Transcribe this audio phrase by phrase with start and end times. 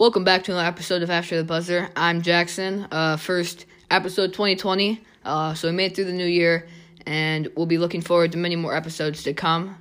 [0.00, 1.90] Welcome back to another episode of After the Buzzer.
[1.94, 2.88] I'm Jackson.
[2.90, 4.98] Uh, first episode 2020.
[5.26, 6.66] Uh, so we made it through the new year,
[7.04, 9.76] and we'll be looking forward to many more episodes to come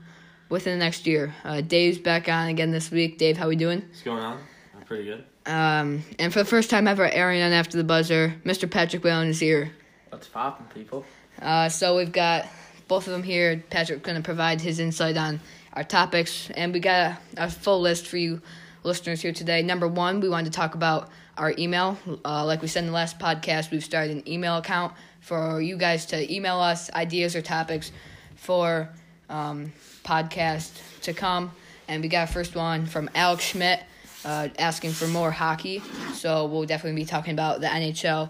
[0.50, 1.34] within the next year.
[1.46, 3.18] Uh, Dave's back on again this week.
[3.18, 3.80] Dave, how we doing?
[3.80, 4.42] What's going on?
[4.76, 5.24] I'm pretty good.
[5.46, 8.70] Um, and for the first time ever, airing on After the Buzzer, Mr.
[8.70, 9.72] Patrick Whalen is here.
[10.10, 11.06] What's poppin', people?
[11.42, 12.46] Uh, so we've got
[12.90, 13.64] both of them here.
[13.70, 15.40] Patrick going to provide his insight on
[15.72, 18.42] our topics, and we got a, a full list for you
[18.84, 19.62] listeners here today.
[19.62, 21.98] Number one, we wanted to talk about our email.
[22.24, 25.78] Uh, like we said in the last podcast, we've started an email account for you
[25.78, 27.92] guys to email us ideas or topics
[28.36, 28.90] for
[29.30, 29.72] um,
[30.04, 31.52] podcast to come.
[31.88, 33.84] And we got first one from Alex Schmidt
[34.26, 35.82] uh, asking for more hockey.
[36.14, 38.30] So we'll definitely be talking about the NHL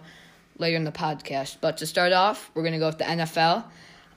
[0.58, 1.58] later in the podcast.
[1.62, 3.66] But to start off, we're going to go with the NFL.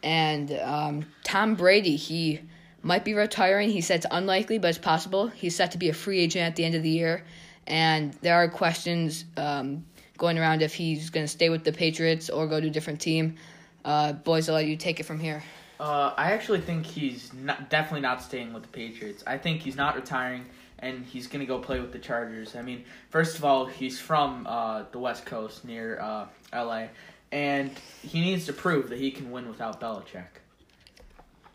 [0.02, 2.40] And um, Tom Brady, he
[2.82, 3.70] might be retiring.
[3.70, 5.28] He said it's unlikely, but it's possible.
[5.28, 7.24] He's set to be a free agent at the end of the year.
[7.66, 9.84] And there are questions um,
[10.18, 13.00] going around if he's going to stay with the Patriots or go to a different
[13.00, 13.36] team.
[13.84, 15.42] Uh, boys, I'll let you take it from here.
[15.80, 19.24] Uh, I actually think he's not, definitely not staying with the Patriots.
[19.26, 20.46] I think he's not retiring,
[20.78, 22.54] and he's gonna go play with the Chargers.
[22.54, 26.88] I mean, first of all, he's from uh, the West Coast near uh, L.A.,
[27.32, 27.70] and
[28.02, 30.41] he needs to prove that he can win without Belichick.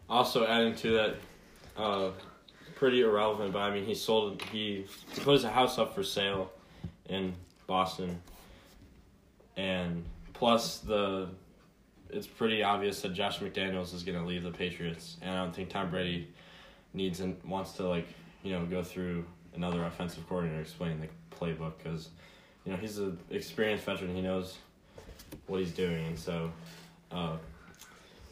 [0.09, 1.15] Also, adding to that,
[1.75, 2.11] uh,
[2.75, 6.51] pretty irrelevant, but I mean, he sold he, he put his house up for sale
[7.09, 7.33] in
[7.65, 8.21] Boston,
[9.57, 11.27] and plus the
[12.09, 15.53] it's pretty obvious that Josh McDaniels is going to leave the Patriots, and I don't
[15.53, 16.29] think Tom Brady
[16.93, 18.07] needs and wants to like
[18.43, 22.09] you know go through another offensive coordinator explaining the playbook because
[22.65, 24.15] you know he's an experienced veteran.
[24.15, 24.57] He knows
[25.47, 26.51] what he's doing, and so
[27.11, 27.35] uh,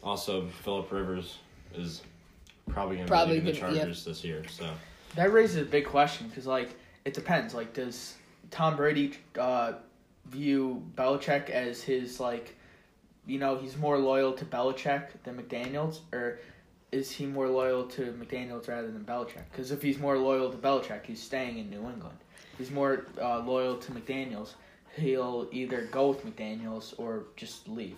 [0.03, 1.39] also Philip Rivers
[1.77, 2.01] is
[2.69, 3.81] probably going to be the gonna- yep.
[3.83, 4.43] Chargers this year.
[4.49, 4.69] So
[5.15, 6.69] That raises a big question because, like,
[7.05, 7.53] it depends.
[7.53, 8.15] Like, does
[8.51, 9.73] Tom Brady uh,
[10.25, 12.55] view Belichick as his like,
[13.27, 16.39] you know, he's more loyal to Belichick than McDaniels, or
[16.91, 19.43] is he more loyal to McDaniels rather than Belichick?
[19.51, 22.17] Because if he's more loyal to Belichick, he's staying in New England.
[22.53, 24.53] If he's more uh, loyal to McDaniels,
[24.95, 27.97] he'll either go with McDaniels or just leave.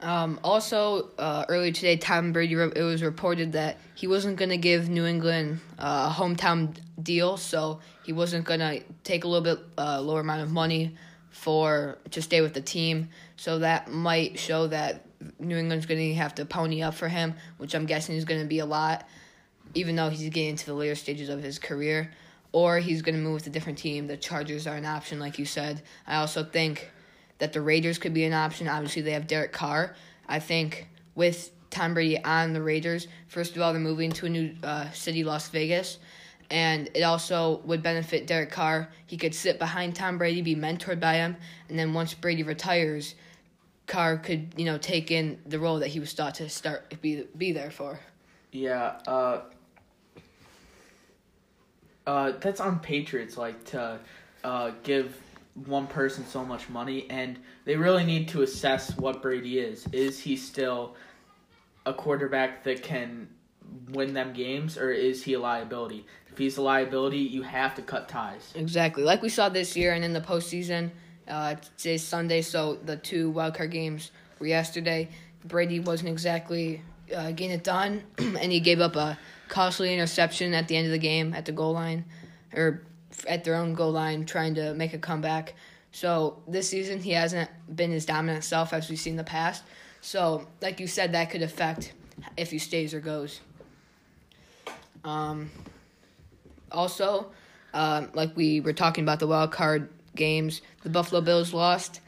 [0.00, 4.50] Um, also, uh, earlier today, Tom Brady, re- it was reported that he wasn't going
[4.50, 9.28] to give New England uh, a hometown deal, so he wasn't going to take a
[9.28, 10.96] little bit uh, lower amount of money
[11.30, 13.08] for to stay with the team.
[13.36, 15.04] So that might show that
[15.40, 18.40] New England's going to have to pony up for him, which I'm guessing is going
[18.40, 19.06] to be a lot,
[19.74, 22.12] even though he's getting into the later stages of his career.
[22.50, 24.06] Or he's going to move with a different team.
[24.06, 25.82] The Chargers are an option, like you said.
[26.06, 26.90] I also think
[27.38, 28.68] that the Raiders could be an option.
[28.68, 29.94] Obviously, they have Derek Carr.
[30.28, 34.28] I think with Tom Brady on the Raiders, first of all, they're moving to a
[34.28, 35.98] new uh, city, Las Vegas,
[36.50, 38.88] and it also would benefit Derek Carr.
[39.06, 41.36] He could sit behind Tom Brady, be mentored by him,
[41.68, 43.14] and then once Brady retires,
[43.86, 47.24] Carr could you know take in the role that he was thought to start be
[47.36, 47.98] be there for.
[48.52, 49.40] Yeah, uh,
[52.06, 53.98] uh, that's on Patriots, like to
[54.44, 55.20] uh, give
[55.66, 59.86] one person so much money, and they really need to assess what Brady is.
[59.92, 60.94] Is he still
[61.86, 63.28] a quarterback that can
[63.90, 66.06] win them games, or is he a liability?
[66.30, 68.52] If he's a liability, you have to cut ties.
[68.54, 70.90] Exactly, like we saw this year and in the postseason.
[71.26, 75.08] Uh, today's Sunday, so the two wildcard games were yesterday.
[75.44, 76.82] Brady wasn't exactly
[77.14, 79.18] uh, getting it done, and he gave up a
[79.48, 82.04] costly interception at the end of the game at the goal line,
[82.54, 82.82] or
[83.26, 85.54] at their own goal line, trying to make a comeback.
[85.92, 89.64] So this season, he hasn't been his dominant self as we've seen in the past.
[90.00, 91.92] So, like you said, that could affect
[92.36, 93.40] if he stays or goes.
[95.04, 95.50] Um,
[96.70, 97.30] also,
[97.74, 102.00] um, like we were talking about the wild card games, the Buffalo Bills lost.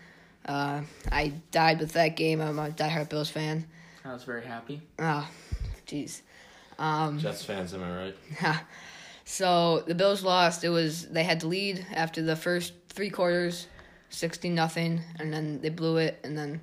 [0.46, 2.40] Uh, I died with that game.
[2.40, 3.66] I'm a diehard Bills fan.
[4.04, 4.80] I was very happy.
[4.98, 5.28] Ah,
[5.86, 6.22] jeez.
[6.78, 8.16] Um, Jets fans, am I right?
[9.30, 10.64] so the Bills lost.
[10.64, 13.68] It was they had to lead after the first three quarters,
[14.08, 16.60] sixteen nothing, and then they blew it, and then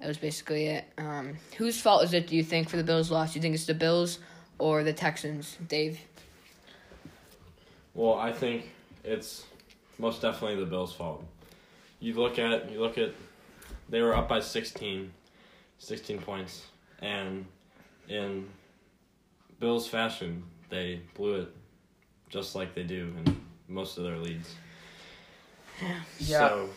[0.00, 0.84] that was basically it.
[0.98, 2.26] Um, whose fault is it?
[2.26, 3.32] Do you think for the Bills loss?
[3.32, 4.18] Do you think it's the Bills
[4.58, 6.00] or the Texans, Dave?
[7.94, 8.72] Well, I think
[9.04, 9.44] it's
[9.96, 11.24] most definitely the Bills' fault.
[12.00, 13.12] You look at you look at
[13.88, 15.12] they were up by 16,
[15.78, 16.66] 16 points,
[17.00, 17.46] and
[18.08, 18.48] in
[19.60, 21.54] Bills' fashion, they blew it
[22.28, 24.54] just like they do in most of their leads.
[26.18, 26.38] Yeah.
[26.40, 26.68] So,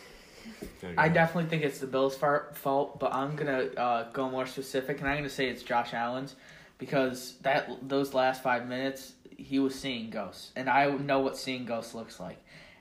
[0.84, 4.46] Yeah, I definitely think it's the Bills' far- fault, but I'm gonna uh, go more
[4.48, 6.36] specific, and I'm gonna say it's Josh Allen's
[6.78, 11.66] because that those last five minutes he was seeing ghosts, and I know what seeing
[11.66, 12.38] ghosts looks like.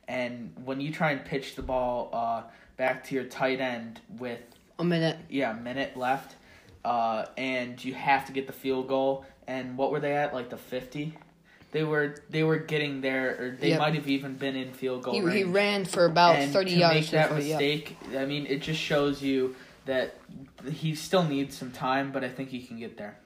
[0.09, 2.43] and when you try and pitch the ball uh,
[2.77, 4.41] back to your tight end with
[4.79, 5.17] A minute.
[5.29, 6.35] yeah, a minute left,
[6.85, 9.25] uh, and you have to get the field goal.
[9.47, 10.33] And what were they at?
[10.35, 11.15] Like the fifty?
[11.73, 13.79] They were they were getting there, or they Yep.
[13.79, 15.37] might have even been in field goal He, range.
[15.37, 16.95] he ran for about and 30 to yards.
[16.95, 19.55] make that before- mistake, I mean, it just shows you
[19.87, 20.15] that
[20.73, 23.17] he still needs some time, but I think he can get there.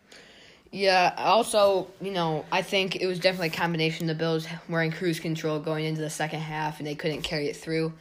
[0.71, 4.07] Yeah, also, you know, I think it was definitely a combination.
[4.09, 7.47] The Bills were in cruise control going into the second half, and they couldn't carry
[7.49, 7.93] it through.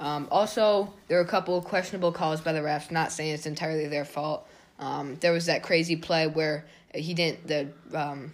[0.00, 2.90] Um, also, there were a couple of questionable calls by the refs.
[2.90, 4.48] Not saying it's entirely their fault.
[4.78, 6.64] Um, there was that crazy play where
[6.94, 7.46] he didn't.
[7.46, 8.32] The um,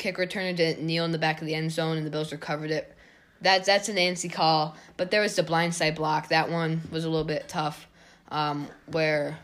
[0.00, 2.72] kick returner didn't kneel in the back of the end zone, and the Bills recovered
[2.72, 2.96] it.
[3.40, 4.74] That's that's an antsy call.
[4.96, 6.28] But there was the blindside block.
[6.28, 7.86] That one was a little bit tough,
[8.30, 9.38] um, where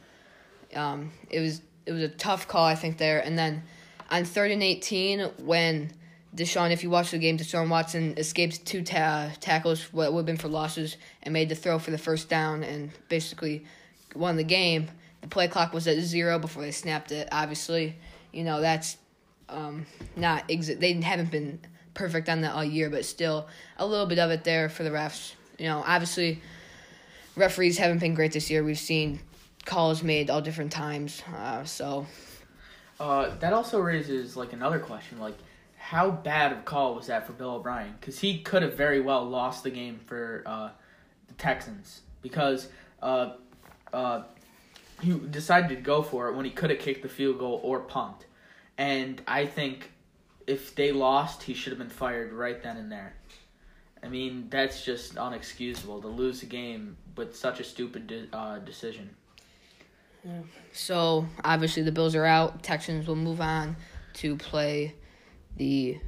[0.74, 3.20] um, it was it was a tough call I think there.
[3.20, 3.62] And then
[4.10, 5.92] on third and eighteen, when
[6.34, 10.26] Deshaun, if you watch the game, Deshaun Watson escaped two ta- tackles, what would have
[10.26, 13.64] been for losses, and made the throw for the first down, and basically
[14.14, 14.88] won the game.
[15.20, 17.28] The play clock was at zero before they snapped it.
[17.32, 17.96] Obviously,
[18.32, 18.98] you know that's
[19.48, 21.60] um, not they haven't been
[21.94, 23.48] perfect on that all year, but still
[23.78, 25.34] a little bit of it there for the refs.
[25.58, 26.40] You know, obviously
[27.36, 28.62] referees haven't been great this year.
[28.62, 29.20] We've seen
[29.64, 31.22] calls made all different times.
[31.34, 32.06] Uh, so
[33.00, 35.36] Uh, that also raises like another question, like
[35.78, 37.94] how bad of a call was that for Bill O'Brien?
[38.00, 40.70] Because he could have very well lost the game for uh,
[41.28, 42.68] the Texans because
[43.02, 43.34] uh,
[43.92, 44.22] uh,
[45.00, 47.80] he decided to go for it when he could have kicked the field goal or
[47.80, 48.25] punt,
[48.78, 49.90] and I think
[50.46, 53.14] if they lost, he should have been fired right then and there.
[54.02, 58.58] I mean, that's just unexcusable to lose a game with such a stupid de- uh,
[58.58, 59.10] decision.
[60.72, 62.62] so obviously the Bills are out.
[62.62, 63.76] Texans will move on
[64.14, 64.94] to play
[65.56, 65.98] the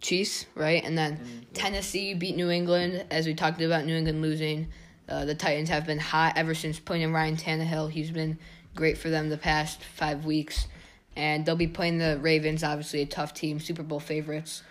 [0.00, 0.84] Chiefs, right?
[0.84, 4.68] And then Tennessee beat New England, as we talked about New England losing.
[5.08, 7.90] Uh, the Titans have been hot ever since playing in Ryan Tannehill.
[7.90, 8.38] He's been
[8.74, 10.66] great for them the past five weeks.
[11.16, 14.62] And they'll be playing the Ravens, obviously a tough team, Super Bowl favorites.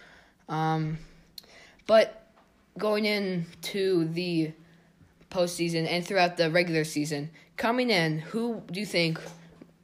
[0.48, 1.00] Um,
[1.88, 2.30] but
[2.78, 4.52] going into the
[5.32, 9.20] postseason and throughout the regular season, coming in, who do you think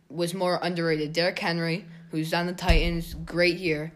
[0.10, 1.14] was more underrated?
[1.14, 3.92] Derrick Henry, who's on the Titans, great year,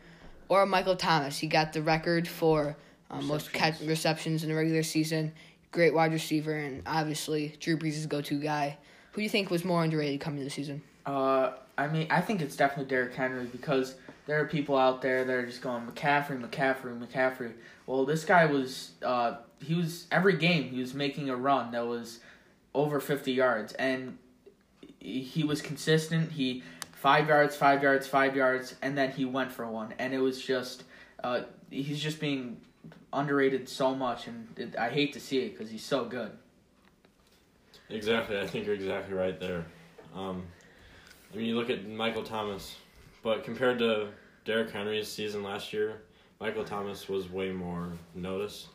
[0.50, 1.38] or Michael Thomas?
[1.38, 2.76] He got the record for
[3.12, 4.44] um, most catch Receptions.
[4.44, 5.34] in the regular season.
[5.72, 8.78] Great wide receiver, and obviously Drew Brees' go-to guy.
[9.12, 10.82] Who do you think was more underrated coming into the season?
[11.06, 13.96] Uh, I mean, I think it's definitely Derrick Henry because
[14.28, 17.54] there are people out there that are just going McCaffrey, McCaffrey, McCaffrey.
[17.86, 21.86] Well, this guy was, uh, he was every game he was making a run that
[21.86, 22.20] was
[22.74, 24.18] over fifty yards, and
[25.00, 26.32] he was consistent.
[26.32, 30.20] He five yards, five yards, five yards, and then he went for one, and it
[30.20, 30.84] was just,
[31.24, 32.58] uh, he's just being
[33.14, 36.32] underrated so much, and it, I hate to see it because he's so good.
[37.90, 39.66] Exactly, I think you're exactly right there.
[40.16, 40.44] Um,
[41.34, 42.76] I mean, you look at Michael Thomas,
[43.24, 44.10] but compared to
[44.46, 46.02] Derrick Henry's season last year,
[46.40, 48.68] Michael Thomas was way more noticed,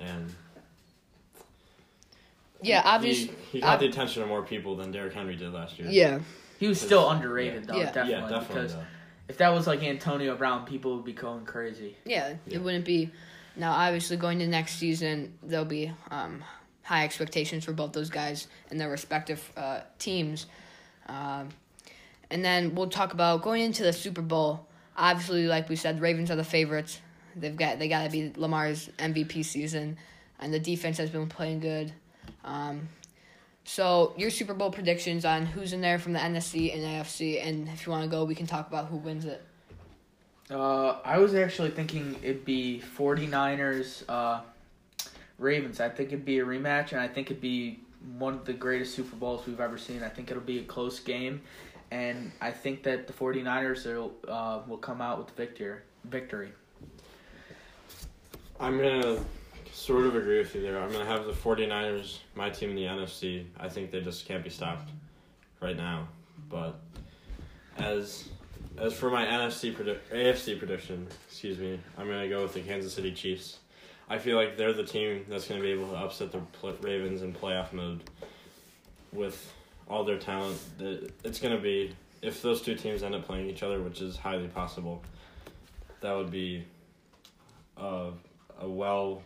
[0.00, 0.32] and
[2.62, 3.34] Yeah, obviously.
[3.52, 5.88] he got ob- the attention of more people than Derrick Henry did last year.
[5.90, 6.20] Yeah,
[6.58, 7.84] He was still underrated though, Yeah.
[7.92, 8.46] definitely, yeah, definitely.
[8.54, 8.84] because though.
[9.28, 11.96] if that was like Antonio Brown, people would be going crazy.
[12.04, 12.56] Yeah, Yeah.
[12.56, 13.10] it wouldn't be.
[13.56, 16.44] Now, obviously, going to next season, there'll be um,
[16.82, 20.46] high expectations for both those guys and their respective uh, teams.
[21.08, 21.48] Um,
[22.30, 24.66] and then we'll talk about going into the Super Bowl.
[24.96, 27.00] Obviously, like we said, Ravens are the favorites.
[27.34, 29.98] They've got they got to be Lamar's MVP season,
[30.40, 31.92] and the defense has been playing good.
[32.44, 32.88] Um,
[33.64, 37.68] so your Super Bowl predictions on who's in there from the NFC and AFC, and
[37.68, 39.44] if you want to go, we can talk about who wins it.
[40.48, 44.40] Uh, I was actually thinking it'd be 49ers, uh,
[45.38, 45.80] Ravens.
[45.80, 47.80] I think it'd be a rematch, and I think it'd be
[48.18, 50.04] one of the greatest Super Bowls we've ever seen.
[50.04, 51.42] I think it'll be a close game,
[51.90, 56.50] and I think that the 49ers will, uh, will come out with the victor, victory.
[58.58, 59.22] I'm gonna
[59.72, 60.80] sort of agree with you there.
[60.80, 63.46] I'm gonna have the 49ers, my team in the NFC.
[63.58, 64.90] I think they just can't be stopped
[65.60, 66.08] right now.
[66.48, 66.80] But
[67.76, 68.28] as
[68.78, 72.94] as for my NFC predi- AFC prediction, excuse me, I'm gonna go with the Kansas
[72.94, 73.58] City Chiefs.
[74.08, 76.40] I feel like they're the team that's gonna be able to upset the
[76.80, 78.08] Ravens in playoff mode
[79.12, 79.52] with
[79.88, 80.58] all their talent.
[80.78, 84.16] The- It's gonna be if those two teams end up playing each other, which is
[84.16, 85.02] highly possible.
[86.00, 86.64] That would be
[87.76, 88.10] a
[88.60, 89.22] a well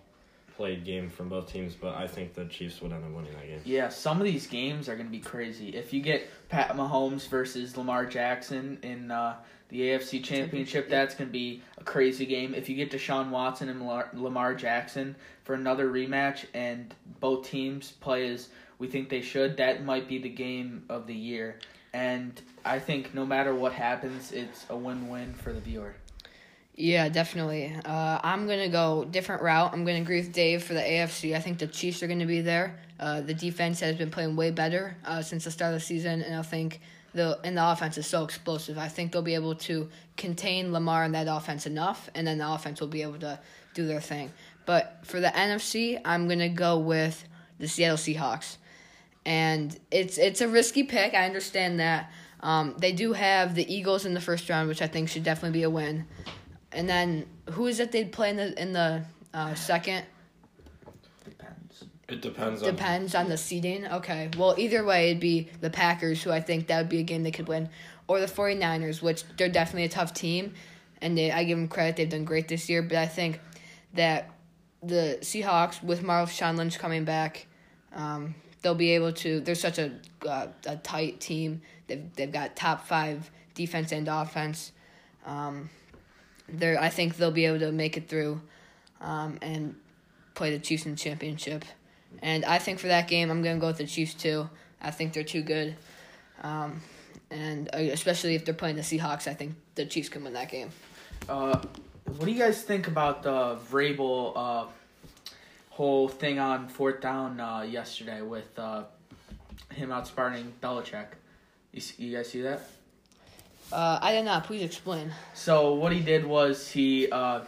[0.56, 3.46] played game from both teams, but I think the Chiefs would end up winning that
[3.46, 3.60] game.
[3.64, 5.70] Yeah, some of these games are going to be crazy.
[5.70, 9.36] If you get Pat Mahomes versus Lamar Jackson in uh,
[9.70, 12.52] the AFC Championship, that's going to be a crazy game.
[12.52, 17.92] If you get Deshaun Watson and Lamar, Lamar Jackson for another rematch and both teams
[17.92, 21.60] play as we think they should, that might be the game of the year.
[21.92, 25.94] And I think no matter what happens, it's a win win for the viewer.
[26.74, 27.76] Yeah, definitely.
[27.84, 29.72] Uh, I'm gonna go different route.
[29.74, 31.36] I'm gonna agree with Dave for the AFC.
[31.36, 32.80] I think the Chiefs are gonna be there.
[32.98, 36.22] Uh, the defense has been playing way better uh, since the start of the season,
[36.22, 36.80] and I think
[37.12, 38.78] the and the offense is so explosive.
[38.78, 42.50] I think they'll be able to contain Lamar and that offense enough, and then the
[42.50, 43.38] offense will be able to
[43.74, 44.32] do their thing.
[44.64, 47.24] But for the NFC, I'm gonna go with
[47.58, 48.56] the Seattle Seahawks,
[49.24, 51.14] and it's it's a risky pick.
[51.14, 52.10] I understand that.
[52.42, 55.58] Um, they do have the Eagles in the first round, which I think should definitely
[55.58, 56.06] be a win.
[56.72, 59.02] And then who is it they'd play in the in the
[59.34, 60.04] uh, second?
[61.24, 61.84] Depends.
[62.08, 63.86] It depends on Depends on the seeding.
[63.86, 64.30] Okay.
[64.36, 67.22] Well, either way, it'd be the Packers, who I think that would be a game
[67.22, 67.68] they could win,
[68.08, 70.54] or the 49ers, which they're definitely a tough team,
[71.00, 71.96] and they, I give them credit.
[71.96, 73.40] They've done great this year, but I think
[73.94, 74.30] that
[74.82, 77.46] the Seahawks, with Marshawn Lynch coming back,
[77.92, 79.40] um, they'll be able to.
[79.40, 79.92] They're such a
[80.26, 81.62] uh, a tight team.
[81.86, 84.72] They've they've got top five defense and offense.
[85.26, 85.70] Um,
[86.48, 88.40] they're I think they'll be able to make it through,
[89.00, 89.76] um, and
[90.34, 91.64] play the Chiefs in the championship.
[92.22, 94.48] And I think for that game, I'm gonna go with the Chiefs too.
[94.82, 95.76] I think they're too good,
[96.42, 96.80] um,
[97.30, 100.50] and uh, especially if they're playing the Seahawks, I think the Chiefs can win that
[100.50, 100.70] game.
[101.28, 101.60] Uh,
[102.16, 104.64] what do you guys think about the Vrabel uh,
[105.80, 108.82] whole thing on fourth down uh, yesterday with uh,
[109.72, 111.06] him outsmarting Belichick?
[111.72, 112.68] You, s- you guys see that?
[113.72, 114.44] Uh, I did not.
[114.44, 115.10] Please explain.
[115.32, 117.40] So what he did was he uh,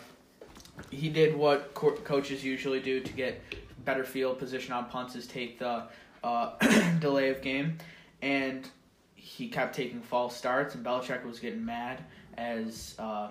[0.89, 3.43] he did what co- coaches usually do to get
[3.85, 5.83] better field position on punts is take the
[6.25, 6.53] uh,
[7.01, 7.77] delay of game,
[8.23, 8.67] and
[9.15, 12.03] he kept taking false starts, and Belichick was getting mad
[12.39, 13.29] as uh,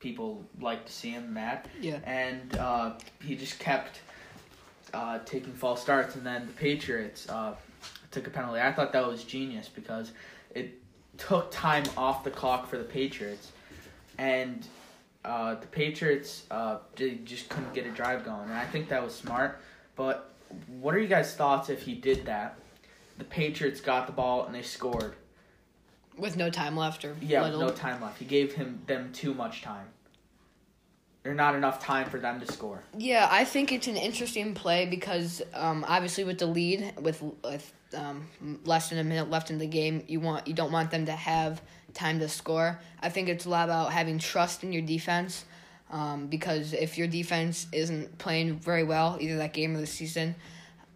[0.00, 1.98] people like to see him mad, Yeah.
[2.04, 2.92] and uh,
[3.24, 4.00] he just kept
[4.94, 7.54] uh, taking false starts, and then the Patriots uh,
[8.10, 8.60] took a penalty.
[8.60, 10.12] I thought that was genius because
[10.54, 10.80] it
[11.18, 13.52] took time off the clock for the Patriots,
[14.18, 14.66] and
[15.24, 18.44] uh, the Patriots uh, they just couldn't get a drive going.
[18.44, 19.60] And I think that was smart.
[19.96, 20.32] But
[20.68, 22.58] what are you guys' thoughts if he did that?
[23.18, 25.14] The Patriots got the ball and they scored.
[26.16, 27.68] With no time left or Yeah, with little.
[27.68, 28.18] no time left.
[28.18, 29.86] He gave him them too much time.
[31.24, 32.82] Or not enough time for them to score.
[32.96, 37.72] Yeah, I think it's an interesting play because um, obviously with the lead with with
[37.94, 38.28] um,
[38.64, 41.12] less than a minute left in the game, you want you don't want them to
[41.12, 41.60] have
[41.94, 42.78] time to score.
[43.02, 45.44] I think it's a lot about having trust in your defense
[45.90, 50.34] um, because if your defense isn't playing very well, either that game or the season,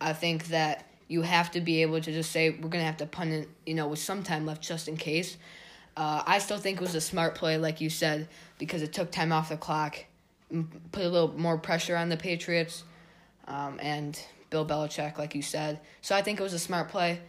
[0.00, 3.04] I think that you have to be able to just say we're gonna have to
[3.04, 5.36] punt it, you know, with some time left just in case.
[5.96, 9.10] Uh, I still think it was a smart play, like you said, because it took
[9.10, 9.96] time off the clock,
[10.92, 12.84] put a little more pressure on the Patriots,
[13.48, 15.80] um, and Bill Belichick, like you said.
[16.00, 17.20] So I think it was a smart play.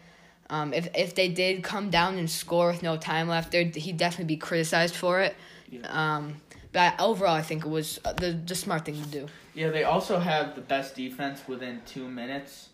[0.52, 3.98] Um, if if they did come down and score with no time left, there he'd
[3.98, 5.36] definitely be criticized for it.
[5.72, 5.88] Yeah.
[5.88, 6.36] Um,
[6.72, 9.28] but overall, I think it was uh, the the smart thing to do.
[9.56, 12.70] Yeah, they also have the best defense within two minutes.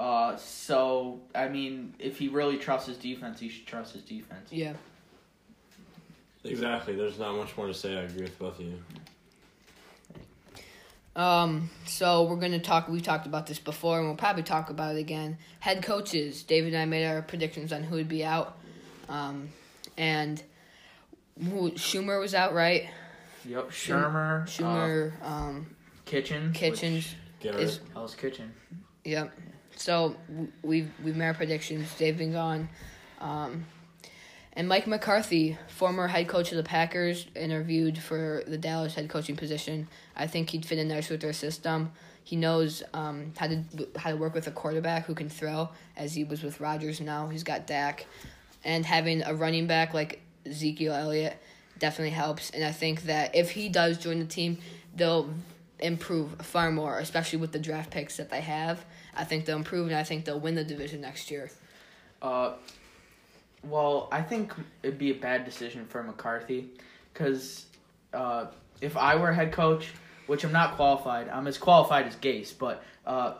[0.00, 4.48] Uh, so I mean, if he really trusts his defense, he should trust his defense.
[4.50, 4.72] Yeah.
[6.42, 6.96] Exactly.
[6.96, 7.98] There's not much more to say.
[7.98, 8.78] I agree with both of you.
[11.14, 12.88] Um, so we're gonna talk.
[12.88, 15.36] We talked about this before, and we'll probably talk about it again.
[15.58, 16.44] Head coaches.
[16.44, 18.56] David and I made our predictions on who would be out,
[19.10, 19.50] um,
[19.98, 20.42] and
[21.36, 22.88] who Shurmur was out, right?
[23.44, 24.46] Yep, Shurmur.
[24.46, 27.14] Shurmur, um, uh, Kitchen, Kitchens.
[27.40, 27.60] Garrett.
[27.60, 28.54] Is- Hell's Kitchen.
[29.04, 29.30] Yep.
[29.80, 30.14] So
[30.62, 31.88] we've we've made our predictions.
[31.96, 32.68] They've been gone.
[33.18, 33.64] Um,
[34.52, 39.36] and Mike McCarthy, former head coach of the Packers, interviewed for the Dallas head coaching
[39.36, 39.88] position.
[40.14, 41.92] I think he'd fit in nice with their system.
[42.24, 43.64] He knows um, how to
[43.96, 47.00] how to work with a quarterback who can throw, as he was with Rodgers.
[47.00, 48.06] Now he's got Dak,
[48.62, 51.38] and having a running back like Ezekiel Elliott
[51.78, 52.50] definitely helps.
[52.50, 54.58] And I think that if he does join the team,
[54.94, 55.30] they'll
[55.78, 58.84] improve far more, especially with the draft picks that they have.
[59.14, 61.50] I think they'll improve, and I think they'll win the division next year.
[62.22, 62.54] Uh,
[63.62, 64.52] well, I think
[64.82, 66.70] it'd be a bad decision for McCarthy,
[67.12, 67.66] because
[68.14, 68.46] uh,
[68.80, 69.88] if I were head coach,
[70.26, 73.34] which I'm not qualified, I'm as qualified as Gase, but uh,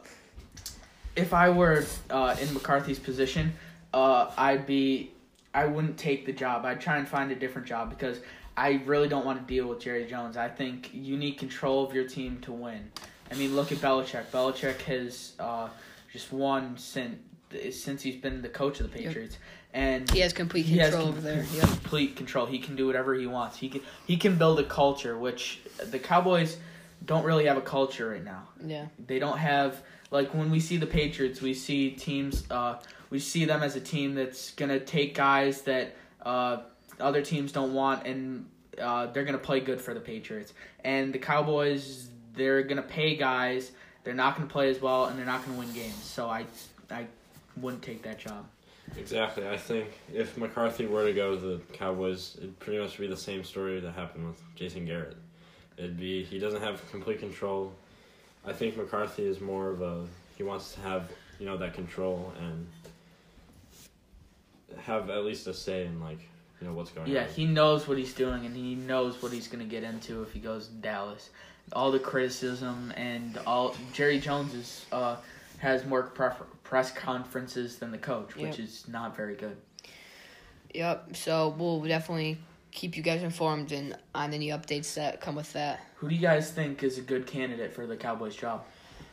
[1.16, 3.52] if I were uh, in McCarthy's position,
[3.94, 5.12] uh, I'd be,
[5.54, 6.64] I wouldn't take the job.
[6.64, 8.20] I'd try and find a different job because
[8.56, 10.36] I really don't want to deal with Jerry Jones.
[10.36, 12.90] I think you need control of your team to win,
[13.30, 14.24] I mean, look at Belichick.
[14.32, 15.68] Belichick has uh,
[16.12, 17.18] just won since
[17.72, 19.36] since he's been the coach of the Patriots,
[19.74, 21.44] and He has complete He has control com- over there.
[21.52, 21.62] Yep.
[21.68, 22.46] complete control.
[22.46, 23.56] He can do whatever he wants.
[23.56, 25.60] He can he can build a culture, which
[25.90, 26.58] the Cowboys
[27.04, 28.48] don't really have a culture right now.
[28.64, 28.86] Yeah.
[29.04, 32.44] They don't have like when we see the Patriots, we see teams.
[32.50, 32.78] Uh,
[33.10, 36.58] we see them as a team that's gonna take guys that uh,
[37.00, 38.46] other teams don't want, and
[38.80, 40.52] uh, they're gonna play good for the Patriots.
[40.84, 43.72] And the Cowboys, they're gonna pay guys.
[44.04, 45.94] They're not gonna play as well, and they're not gonna win games.
[46.02, 46.46] So I,
[46.90, 47.06] I
[47.56, 48.46] wouldn't take that job.
[48.96, 49.48] Exactly.
[49.48, 53.16] I think if McCarthy were to go to the Cowboys, it'd pretty much be the
[53.16, 55.16] same story that happened with Jason Garrett.
[55.76, 57.72] It'd be he doesn't have complete control.
[58.46, 60.06] I think McCarthy is more of a
[60.36, 62.66] he wants to have you know that control and
[64.78, 66.18] have at least a say in like
[66.60, 67.26] you know what's going Yeah, on.
[67.26, 70.32] Yeah, he knows what he's doing, and he knows what he's gonna get into if
[70.32, 71.30] he goes to Dallas.
[71.72, 75.16] All the criticism and all Jerry Jones is uh,
[75.58, 79.56] has more pref- press conferences than the coach, which is not very good.
[80.74, 81.16] Yep.
[81.16, 82.38] So we'll definitely
[82.72, 85.80] keep you guys informed and on any updates that come with that.
[85.96, 88.64] Who do you guys think is a good candidate for the Cowboys job?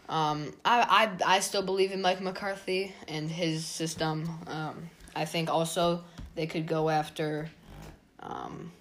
[0.10, 4.30] Um, I, I I still believe in Mike McCarthy and his system.
[4.48, 6.04] Um, I think also
[6.36, 7.50] they could go after
[8.22, 8.72] um,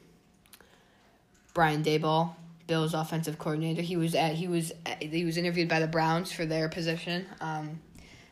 [1.52, 2.34] Brian Daboll,
[2.66, 3.82] Bill's offensive coordinator.
[3.82, 7.26] He was at he was at, he was interviewed by the Browns for their position.
[7.40, 7.80] Um,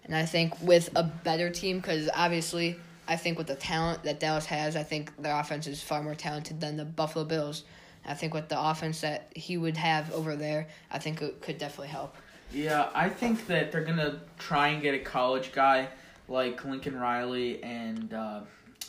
[0.05, 2.77] and I think with a better team, because obviously
[3.07, 6.15] I think with the talent that Dallas has, I think their offense is far more
[6.15, 7.65] talented than the Buffalo Bills.
[8.07, 11.59] I think with the offense that he would have over there, I think it could
[11.59, 12.15] definitely help.
[12.53, 15.89] Yeah, I think that they're gonna try and get a college guy
[16.29, 18.41] like Lincoln Riley and uh,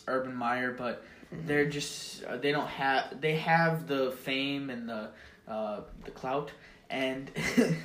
[0.08, 1.04] Urban Meyer, but
[1.46, 5.10] they're just they don't have they have the fame and the
[5.48, 6.52] uh, the clout
[6.90, 7.32] and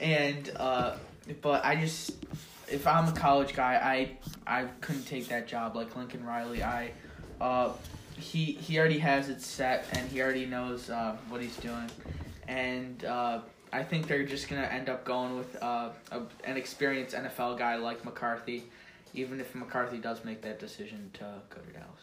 [0.00, 0.96] and uh,
[1.42, 2.12] but I just
[2.70, 3.74] if I'm a college guy,
[4.46, 6.62] I I couldn't take that job like Lincoln Riley.
[6.62, 6.92] I
[7.40, 7.72] uh,
[8.16, 11.90] he he already has it set and he already knows uh, what he's doing,
[12.46, 13.40] and uh,
[13.72, 17.76] I think they're just gonna end up going with uh, a, an experienced NFL guy
[17.76, 18.64] like McCarthy,
[19.14, 22.02] even if McCarthy does make that decision to go to Dallas.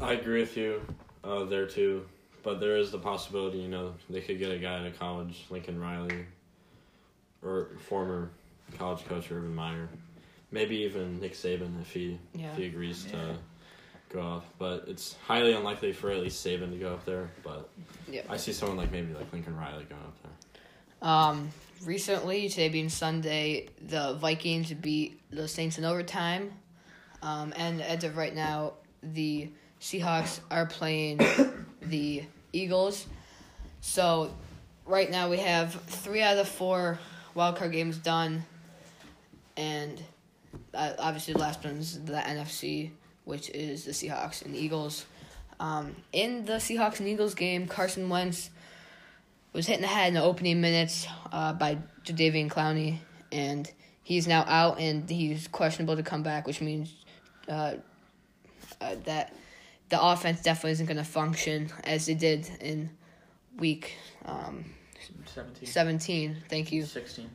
[0.00, 0.82] I agree with you
[1.24, 2.06] uh, there too,
[2.42, 5.44] but there is the possibility you know they could get a guy out of college,
[5.50, 6.24] Lincoln Riley,
[7.42, 8.30] or former
[8.78, 9.88] college coach Urban Meyer,
[10.50, 12.52] maybe even Nick Saban if he Yeah.
[12.52, 13.12] if he agrees Yeah.
[13.12, 13.38] to
[14.10, 14.44] go off.
[14.58, 17.30] But it's highly unlikely for at least Saban to go up there.
[17.42, 17.68] But
[18.08, 18.22] Yeah.
[18.28, 21.08] I see someone like maybe like Lincoln Riley going up there.
[21.08, 21.50] Um,
[21.84, 26.52] recently, today being Sunday, the Vikings beat the Saints in overtime.
[27.22, 29.50] Um, and as of right now, the
[29.80, 31.20] Seahawks are playing
[31.82, 33.06] the Eagles.
[33.80, 34.34] So,
[34.86, 36.98] right now we have three out of the four
[37.34, 38.44] wildcard games done.
[39.56, 40.02] And
[40.74, 42.90] uh, obviously, the last one's the NFC,
[43.24, 45.06] which is the Seahawks and the Eagles.
[45.58, 48.50] Um, in the Seahawks and Eagles game, Carson Wentz
[49.52, 52.98] was hit in the head in the opening minutes uh, by Jadeveon Clowney,
[53.32, 53.70] and
[54.02, 56.94] he's now out and he's questionable to come back, which means
[57.48, 57.74] uh,
[58.80, 59.34] uh, that
[59.90, 62.90] the offense definitely isn't going to function as it did in
[63.58, 64.64] week um,
[65.26, 65.68] 17.
[65.68, 66.36] 17.
[66.48, 66.84] Thank you.
[66.84, 67.28] 16.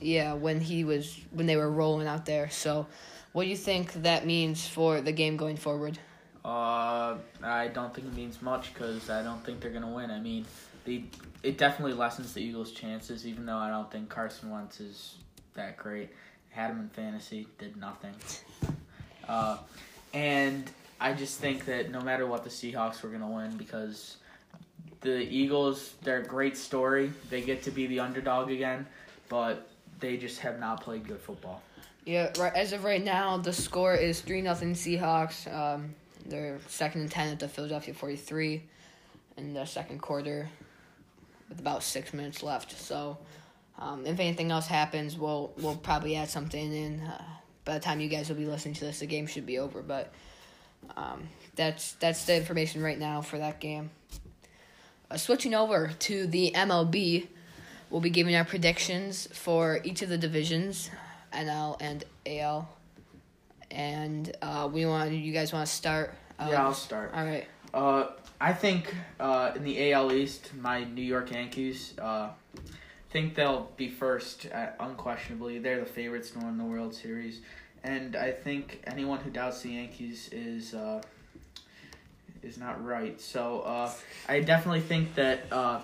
[0.00, 2.50] Yeah, when he was when they were rolling out there.
[2.50, 2.86] So,
[3.32, 5.98] what do you think that means for the game going forward?
[6.44, 10.10] Uh, I don't think it means much because I don't think they're gonna win.
[10.10, 10.44] I mean,
[10.84, 11.02] the
[11.42, 15.14] it definitely lessens the Eagles' chances, even though I don't think Carson Wentz is
[15.54, 16.10] that great.
[16.50, 18.14] Had him in fantasy, did nothing.
[19.26, 19.58] Uh,
[20.12, 24.16] and I just think that no matter what, the Seahawks were gonna win because
[25.00, 27.12] the Eagles, they're a great story.
[27.30, 28.86] They get to be the underdog again,
[29.28, 29.68] but
[30.00, 31.62] they just have not played good football.
[32.04, 32.54] Yeah, right.
[32.54, 35.52] As of right now, the score is three nothing Seahawks.
[35.52, 38.62] Um, they're second and ten at the Philadelphia forty three,
[39.36, 40.48] in the second quarter,
[41.48, 42.78] with about six minutes left.
[42.78, 43.18] So,
[43.78, 47.00] um, if anything else happens, we'll we'll probably add something in.
[47.00, 47.22] Uh,
[47.64, 49.82] by the time you guys will be listening to this, the game should be over.
[49.82, 50.12] But
[50.96, 53.90] um, that's that's the information right now for that game.
[55.10, 57.28] Uh, switching over to the MLB,
[57.90, 60.90] we'll be giving our predictions for each of the divisions.
[61.36, 62.68] NL and AL.
[63.70, 66.14] And uh, we want you guys want to start.
[66.38, 67.12] Um, yeah, I'll start.
[67.14, 67.46] All right.
[67.74, 68.08] Uh,
[68.40, 72.30] I think uh, in the AL East, my New York Yankees uh,
[73.10, 75.58] think they'll be first, uh, unquestionably.
[75.58, 77.40] They're the favorites to win the World Series,
[77.84, 81.02] and I think anyone who doubts the Yankees is uh,
[82.42, 83.20] is not right.
[83.20, 83.92] So uh,
[84.28, 85.80] I definitely think that uh,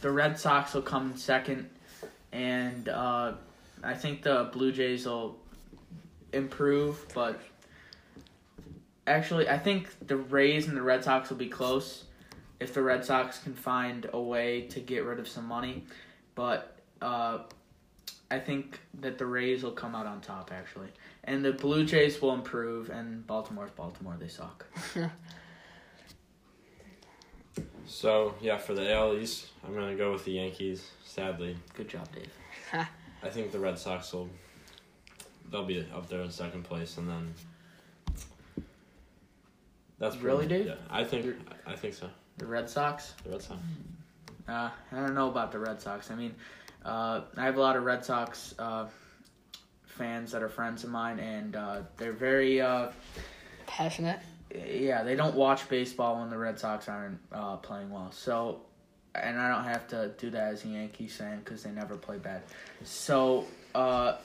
[0.00, 1.68] the Red Sox will come second,
[2.32, 3.32] and uh,
[3.82, 5.38] I think the Blue Jays will
[6.32, 7.06] improve.
[7.14, 7.40] But
[9.06, 12.04] actually, I think the Rays and the Red Sox will be close
[12.60, 15.84] if the Red Sox can find a way to get rid of some money.
[16.34, 17.40] But uh,
[18.32, 20.88] I think that the Rays will come out on top actually,
[21.24, 24.16] and the Blue Jays will improve, and Baltimore's Baltimore.
[24.18, 24.66] They suck.
[27.84, 30.90] So yeah, for the AL East, I'm gonna go with the Yankees.
[31.04, 32.32] Sadly, Good job, Dave.
[33.22, 34.30] I think the Red Sox will.
[35.50, 37.34] They'll be up there in second place, and then.
[39.98, 40.66] That's Really, Dave?
[40.66, 42.08] Yeah, I think I think so.
[42.38, 43.12] The Red Sox.
[43.24, 43.60] The Red Sox.
[44.48, 46.10] Uh, I don't know about the Red Sox.
[46.10, 46.34] I mean,
[46.84, 48.86] uh, I have a lot of Red Sox uh,
[49.86, 52.88] fans that are friends of mine, and uh, they're very, uh,
[53.66, 54.20] Passionate.
[54.54, 58.10] yeah, they don't watch baseball when the Red Sox aren't uh, playing well.
[58.12, 58.60] So,
[59.14, 62.18] and I don't have to do that as a Yankees fan because they never play
[62.18, 62.42] bad.
[62.84, 64.16] So, uh,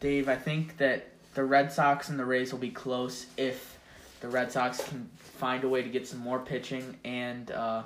[0.00, 3.78] Dave, I think that the Red Sox and the Rays will be close if
[4.20, 7.82] the Red Sox can find a way to get some more pitching and uh,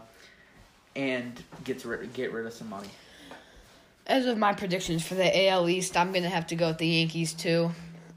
[0.96, 2.88] and get rid get rid of some money.
[4.12, 6.86] As of my predictions for the AL East, I'm gonna have to go with the
[6.86, 7.70] Yankees too.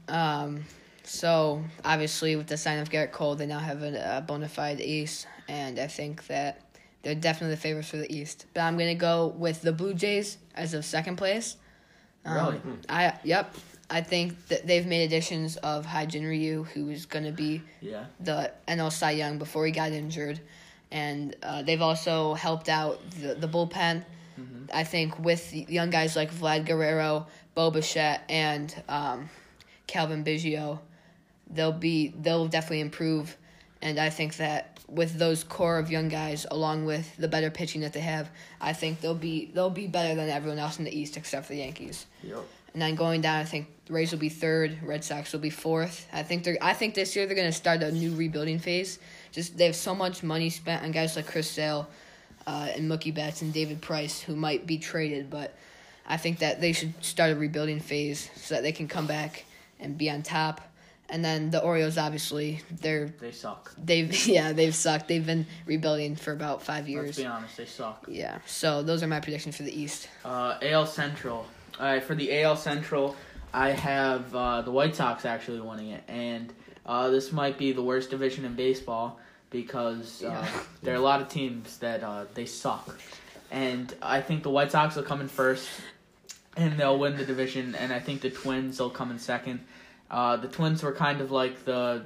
[0.08, 0.62] Um,
[1.04, 4.78] so obviously, with the sign of Gerrit Cole, they now have a, a bona fide
[4.78, 6.60] East, and I think that
[7.02, 8.44] they're definitely the favorites for the East.
[8.52, 11.56] But I'm gonna go with the Blue Jays as of second place.
[12.26, 12.60] Um, Really?
[12.90, 13.54] I yep.
[13.88, 18.04] I think that they've made additions of Hyun-jin Ryu, who is gonna be Yeah.
[18.20, 20.40] the NL Cy Young before he got injured,
[20.90, 24.04] and uh, they've also helped out the the bullpen.
[24.72, 29.30] I think with young guys like Vlad Guerrero, Bo Bichette, and um,
[29.86, 30.80] Cavan Biggio,
[31.50, 33.36] they'll be they'll definitely improve,
[33.82, 37.80] and I think that with those core of young guys, along with the better pitching
[37.80, 40.96] that they have, I think they'll be they'll be better than everyone else in the
[40.96, 42.06] East except for the Yankees.
[42.22, 42.44] Yep.
[42.72, 44.82] And then going down, I think the Rays will be third.
[44.82, 46.06] Red Sox will be fourth.
[46.12, 46.58] I think they're.
[46.60, 48.98] I think this year they're going to start a new rebuilding phase.
[49.32, 51.88] Just they have so much money spent on guys like Chris Sale,
[52.46, 55.30] uh, and Mookie Betts and David Price, who might be traded.
[55.30, 55.54] But
[56.06, 59.44] I think that they should start a rebuilding phase so that they can come back
[59.80, 60.60] and be on top.
[61.08, 63.72] And then the Orioles, obviously, they're They suck.
[63.82, 65.06] they've yeah they've sucked.
[65.06, 67.06] They've been rebuilding for about five years.
[67.06, 68.06] Let's be honest, they suck.
[68.08, 68.38] Yeah.
[68.46, 70.08] So those are my predictions for the East.
[70.24, 71.46] Uh, AL Central.
[71.78, 73.14] All right, for the AL Central,
[73.52, 76.52] I have uh, the White Sox actually winning it, and
[76.86, 80.60] uh, this might be the worst division in baseball because uh, Yeah.
[80.82, 82.98] there are a lot of teams that uh, they suck,
[83.50, 85.68] and I think the White Sox will come in first,
[86.56, 89.60] and they'll win the division, and I think the Twins will come in second.
[90.10, 92.04] Uh, the Twins were kind of like the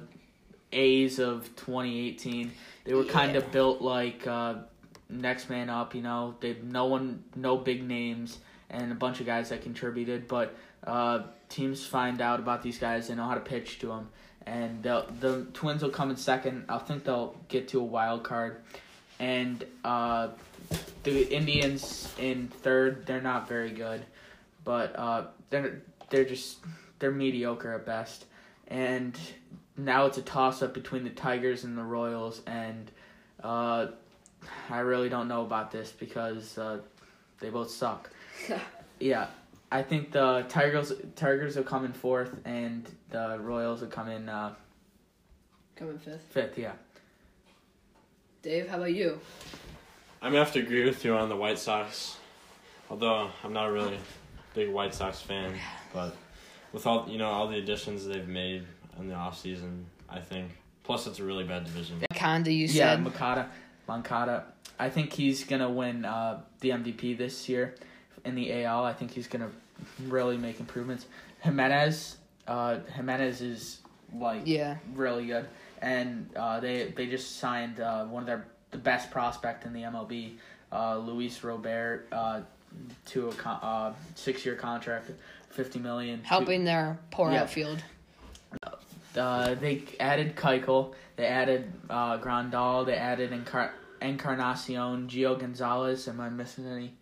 [0.73, 2.51] A's of 2018.
[2.85, 4.55] They were kind of built like uh,
[5.09, 5.95] next man up.
[5.95, 8.39] You know, they no one, no big names,
[8.71, 10.29] and a bunch of guys that contributed.
[10.29, 13.09] But uh, teams find out about these guys.
[13.11, 14.09] and know how to pitch to them,
[14.47, 16.65] and the the Twins will come in second.
[16.69, 18.61] I think they'll get to a wild card,
[19.19, 20.29] and uh,
[21.03, 23.07] the Indians in third.
[23.07, 24.03] They're not very good,
[24.65, 26.59] but uh, they're they're just
[26.99, 28.27] they're mediocre at best,
[28.69, 29.19] and
[29.77, 32.91] now it's a toss up between the Tigers and the Royals, and
[33.43, 33.89] uh,
[34.69, 36.79] I really don't know about this because uh,
[37.41, 38.11] they both suck.
[39.01, 39.27] yeah,
[39.73, 44.29] I think the Tigers Tigers will come in fourth, and the Royals will come in
[44.29, 44.55] uh,
[45.77, 46.23] Coming fifth.
[46.31, 46.59] fifth.
[46.59, 46.73] Yeah,
[48.43, 49.21] Dave, how about you?
[50.21, 52.17] I'm gonna have to agree with you on the White Sox,
[52.91, 53.99] although I'm not a really
[54.55, 55.55] big White Sox fan.
[55.95, 56.17] But
[56.73, 58.67] with all you know, all the additions they've made
[58.99, 60.51] in the off season, I think.
[60.83, 62.03] Plus, it's a really bad division.
[62.13, 63.05] Conda, you yeah, said.
[63.05, 63.47] Makata,
[63.87, 64.47] Moncada.
[64.81, 67.77] I think he's gonna win uh, the MVP this year
[68.25, 68.85] in the AL.
[68.85, 69.51] I think he's gonna
[70.09, 71.07] really make improvements.
[71.41, 73.79] Jimenez, uh, Jimenez is
[74.15, 74.77] like Yeah.
[74.95, 75.47] really good,
[75.81, 79.83] and uh, they they just signed uh, one of their the best prospect in the
[79.83, 80.37] MLB,
[80.73, 82.41] uh, Luis Robert, uh,
[83.07, 85.11] to a con- uh, six year contract,
[85.51, 86.23] fifty million.
[86.25, 87.43] helping their poor Yeah.
[87.43, 87.83] outfield.
[89.17, 96.07] Uh, they added Keuchel, they added uh, Grandal, they added Encar- Encarnacion, Gio Gonzalez.
[96.07, 96.95] Am I missing any?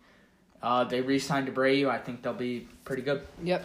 [0.61, 1.89] Uh, they re-signed Abreu.
[1.89, 3.21] I think they'll be pretty good.
[3.43, 3.63] Yep.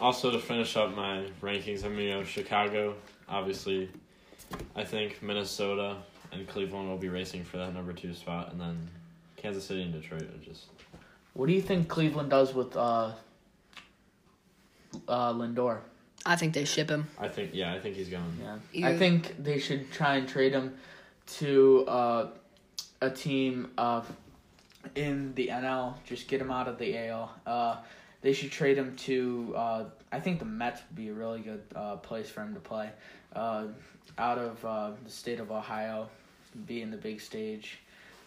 [0.00, 2.94] Also, to finish up my rankings, I'm gonna go Chicago.
[3.28, 3.88] Obviously,
[4.74, 5.96] I think Minnesota
[6.32, 8.88] and Cleveland will be racing for that number two spot, and then
[9.36, 10.64] Kansas City and Detroit are just.
[11.34, 13.12] What do you think Cleveland does with uh,
[15.08, 15.78] uh, Lindor?
[16.26, 17.06] I think they ship him.
[17.18, 18.38] I think yeah, I think he's going.
[18.42, 20.74] Yeah, You- I think they should try and trade him
[21.38, 22.28] to uh,
[23.00, 24.10] a team of
[24.94, 25.94] in the NL.
[26.04, 27.32] Just get him out of the AL.
[27.46, 27.76] Uh,
[28.22, 29.52] they should trade him to.
[29.56, 32.60] Uh, I think the Mets would be a really good uh, place for him to
[32.60, 32.90] play.
[33.34, 33.66] Uh,
[34.18, 36.08] out of uh, the state of Ohio,
[36.66, 37.78] be in the big stage.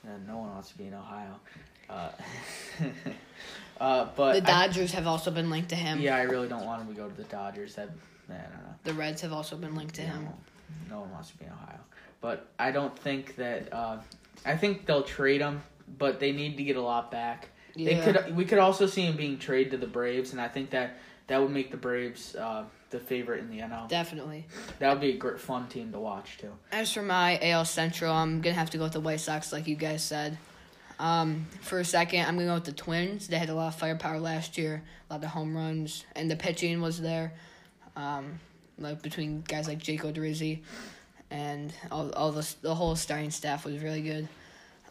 [0.07, 1.35] And no one wants to be in Ohio.
[1.89, 2.09] Uh,
[3.81, 5.99] uh, but The I- Dodgers have also been linked to him.
[5.99, 7.75] yeah, I really don't want him to go to the Dodgers.
[7.75, 7.89] That
[8.29, 8.75] I don't know.
[8.83, 10.25] The Reds have also been linked to him.
[10.89, 11.79] No, no one wants to be in Ohio.
[12.21, 13.71] But I don't think that.
[13.73, 13.97] Uh,
[14.45, 15.61] I think they'll trade him,
[15.97, 17.49] but they need to get a lot back.
[17.75, 17.99] Yeah.
[17.99, 18.35] They could.
[18.35, 20.97] We could also see him being traded to the Braves, and I think that
[21.27, 23.87] that would make the Braves uh, the favorite in the NL.
[23.87, 24.45] Definitely.
[24.79, 26.51] That would be a great, fun team to watch too.
[26.71, 29.67] As for my AL Central, I'm gonna have to go with the White Sox, like
[29.67, 30.37] you guys said.
[30.99, 33.27] Um, for a second, I'm gonna go with the Twins.
[33.27, 36.35] They had a lot of firepower last year, a lot of home runs, and the
[36.35, 37.33] pitching was there.
[37.95, 38.39] Um,
[38.79, 40.61] like between guys like Jake Odorizzi,
[41.29, 44.27] and all all the the whole starting staff was really good.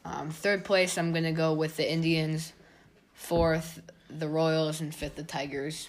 [0.07, 2.53] Um, third place, I'm gonna go with the Indians.
[3.15, 5.89] Fourth, the Royals, and fifth, the Tigers.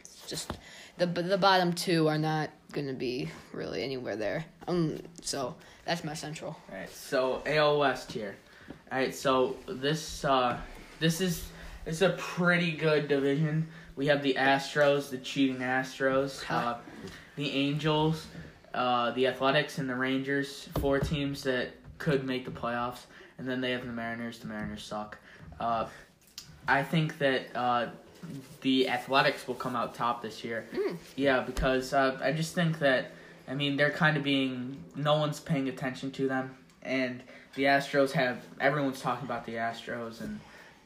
[0.00, 0.52] It's just
[0.96, 4.44] the the bottom two are not gonna be really anywhere there.
[4.66, 5.54] Um, so
[5.84, 6.56] that's my Central.
[6.70, 8.36] All right, so AL West here.
[8.90, 10.58] All right, so this uh,
[10.98, 11.48] this is
[11.84, 13.68] is a pretty good division.
[13.96, 16.78] We have the Astros, the cheating Astros, uh,
[17.36, 18.28] the Angels,
[18.72, 20.68] uh, the Athletics, and the Rangers.
[20.78, 23.00] Four teams that could make the playoffs,
[23.38, 24.38] and then they have the Mariners.
[24.38, 25.18] The Mariners suck.
[25.58, 25.86] Uh,
[26.66, 27.88] I think that uh,
[28.60, 30.66] the Athletics will come out top this year.
[31.16, 33.12] Yeah, because uh, I just think that
[33.48, 37.22] I mean they're kind of being no one's paying attention to them, and
[37.54, 40.40] the Astros have everyone's talking about the Astros and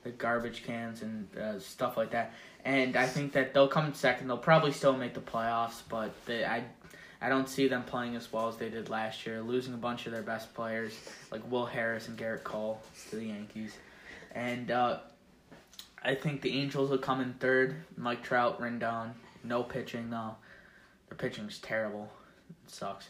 [0.05, 2.33] the garbage cans and uh, stuff like that.
[2.65, 4.29] And I think that they'll come second.
[4.29, 6.63] They'll probably still make the playoffs, but they, I
[7.23, 10.07] I don't see them playing as well as they did last year, losing a bunch
[10.07, 10.99] of their best players
[11.31, 12.81] like Will Harris and Gerrit Cole
[13.11, 13.77] to the Yankees,
[14.35, 14.71] and.
[14.71, 14.99] uh
[16.05, 17.77] I think the Angels will come in third.
[17.97, 19.13] Mike Trout, Rendon,
[19.45, 20.37] no pitching though.
[21.09, 22.11] Their pitching's terrible.
[22.67, 23.09] It sucks.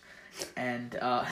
[0.57, 1.25] And uh,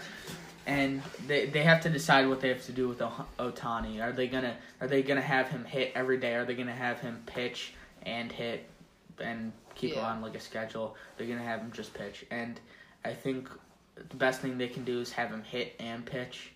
[0.66, 4.02] and they they have to decide what they have to do with Ohtani.
[4.02, 6.34] Are they gonna are they gonna have him hit every day?
[6.34, 8.68] Are they gonna have him pitch and hit
[9.20, 10.00] and keep Yeah.
[10.10, 10.96] on like a schedule?
[11.16, 12.26] They're gonna have him just pitch.
[12.30, 12.60] And
[13.04, 13.48] I think
[13.96, 16.52] the best thing they can do is have him hit and pitch.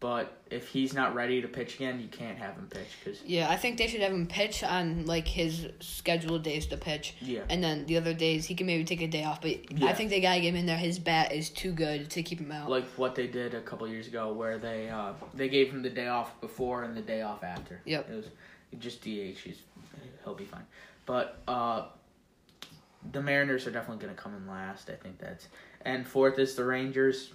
[0.00, 3.50] But if he's not ready to pitch again, you can't have him pitch because Yeah,
[3.50, 7.40] I think they should have him pitch on like his scheduled days to pitch, yeah.
[7.50, 9.40] and then the other days he can maybe take a day off.
[9.42, 9.88] But Yeah.
[9.88, 10.76] I think they gotta get him in there.
[10.76, 12.70] His bat is too good to keep him out.
[12.70, 15.90] like what they did a couple years ago, where they uh, they gave him the
[15.90, 17.80] day off before and the day off after.
[17.84, 18.08] Yep.
[18.08, 18.26] It was
[18.78, 19.06] just DH.
[19.42, 19.62] He's
[20.22, 20.64] he'll be fine.
[21.08, 21.86] But uh,
[23.12, 24.90] the Mariners are definitely going to come in last.
[24.90, 25.48] I think that's
[25.80, 27.32] and fourth is the Rangers.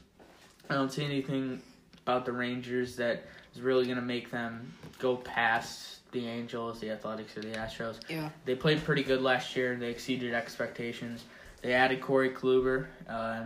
[0.69, 1.59] I don't see anything
[2.05, 6.91] about the Rangers that is really going to make them go past the Angels, the
[6.91, 7.99] Athletics, or the Astros.
[8.07, 9.75] yeah, They played pretty good last year.
[9.75, 11.23] They exceeded expectations.
[11.63, 13.45] They added Corey Kluber, uh,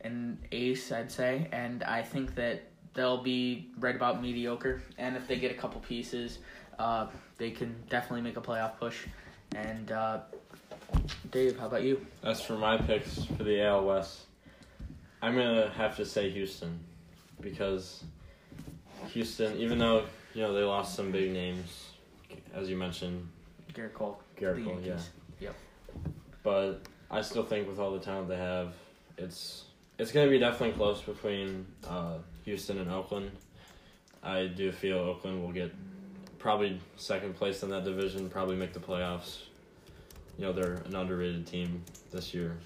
[0.00, 2.62] an ace, I'd say, and I think that
[2.94, 4.82] they'll be right about mediocre.
[4.96, 6.38] And if they get a couple pieces,
[6.78, 9.04] uh, they can definitely make a playoff push.
[9.54, 10.20] And uh,
[11.30, 12.04] Dave, how about you?
[12.22, 14.20] As for my picks for the AL West,
[15.22, 16.80] I'm gonna have to say Houston,
[17.40, 18.04] because
[19.08, 21.90] Houston, even though you know they lost some big names,
[22.52, 23.28] as you mentioned,
[23.72, 24.20] Gerrit Cole.
[24.38, 24.98] Gerrit Cole, yeah,
[25.40, 25.60] Yankees.
[26.42, 28.74] but I still think with all the talent they have,
[29.16, 29.64] it's
[29.98, 33.30] it's gonna be definitely close between uh, Houston and Oakland.
[34.22, 35.72] I do feel Oakland will get
[36.44, 39.44] probably second place in that division, probably make the playoffs.
[40.36, 42.58] You know, they're an underrated team this year.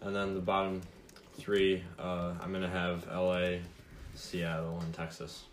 [0.00, 0.82] And then the bottom
[1.38, 3.58] three, uh, I'm going to have LA,
[4.16, 5.44] Seattle, and Texas.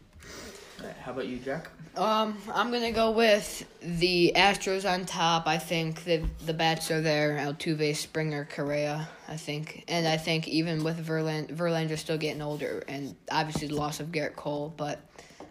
[0.79, 1.69] All right, how about you, Jack?
[1.97, 5.45] um, I'm gonna go with the Astros on top.
[5.47, 7.35] I think the the bats are there.
[7.37, 9.07] Altuve, Springer, Correa.
[9.27, 13.67] I think, and I think even with Verland, Verlander, Verlander's still getting older, and obviously
[13.67, 15.01] the loss of Gerrit Cole, but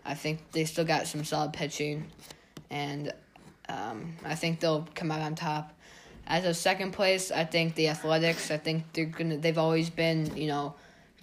[0.05, 2.07] I think they still got some solid pitching,
[2.71, 3.13] and
[3.69, 5.73] um, I think they'll come out on top.
[6.27, 8.51] As a second place, I think the Athletics.
[8.51, 9.37] I think they're gonna.
[9.39, 10.75] They've always been, you know,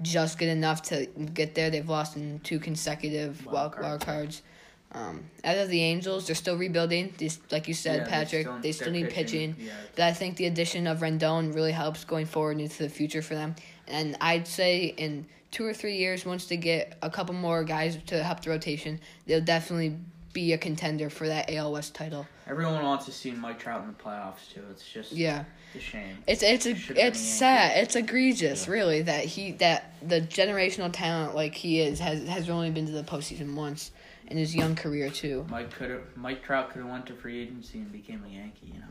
[0.01, 1.69] just good enough to get there.
[1.69, 3.83] They've lost in two consecutive Wild wild, cards.
[3.85, 4.41] wild cards.
[4.91, 7.13] Um, as of the Angels, they're still rebuilding.
[7.17, 9.55] Just like you said, Yeah, they Patrick, still- they still need pitching.
[9.59, 9.71] Yeah.
[9.95, 13.35] But I think the addition of Rendon really helps going forward into the future for
[13.35, 13.55] them.
[13.87, 17.97] And I'd say in two or three years, once they get a couple more guys
[18.07, 19.97] to help the rotation, they'll definitely
[20.31, 22.27] be a contender for that AL West title.
[22.47, 24.61] Everyone wants to see Mike Trout in the playoffs too.
[24.69, 25.45] It's just Yeah.
[25.75, 26.17] a shame.
[26.27, 27.77] It's it's a, Should've it's sad.
[27.77, 28.73] It's egregious, Yeah.
[28.73, 32.91] really, that he that the generational talent like he is has has only been to
[32.91, 33.91] the postseason once
[34.27, 35.47] in his young career too.
[35.49, 38.67] Mike could have Mike Trout could have went to free agency and became a Yankee.
[38.73, 38.85] You know.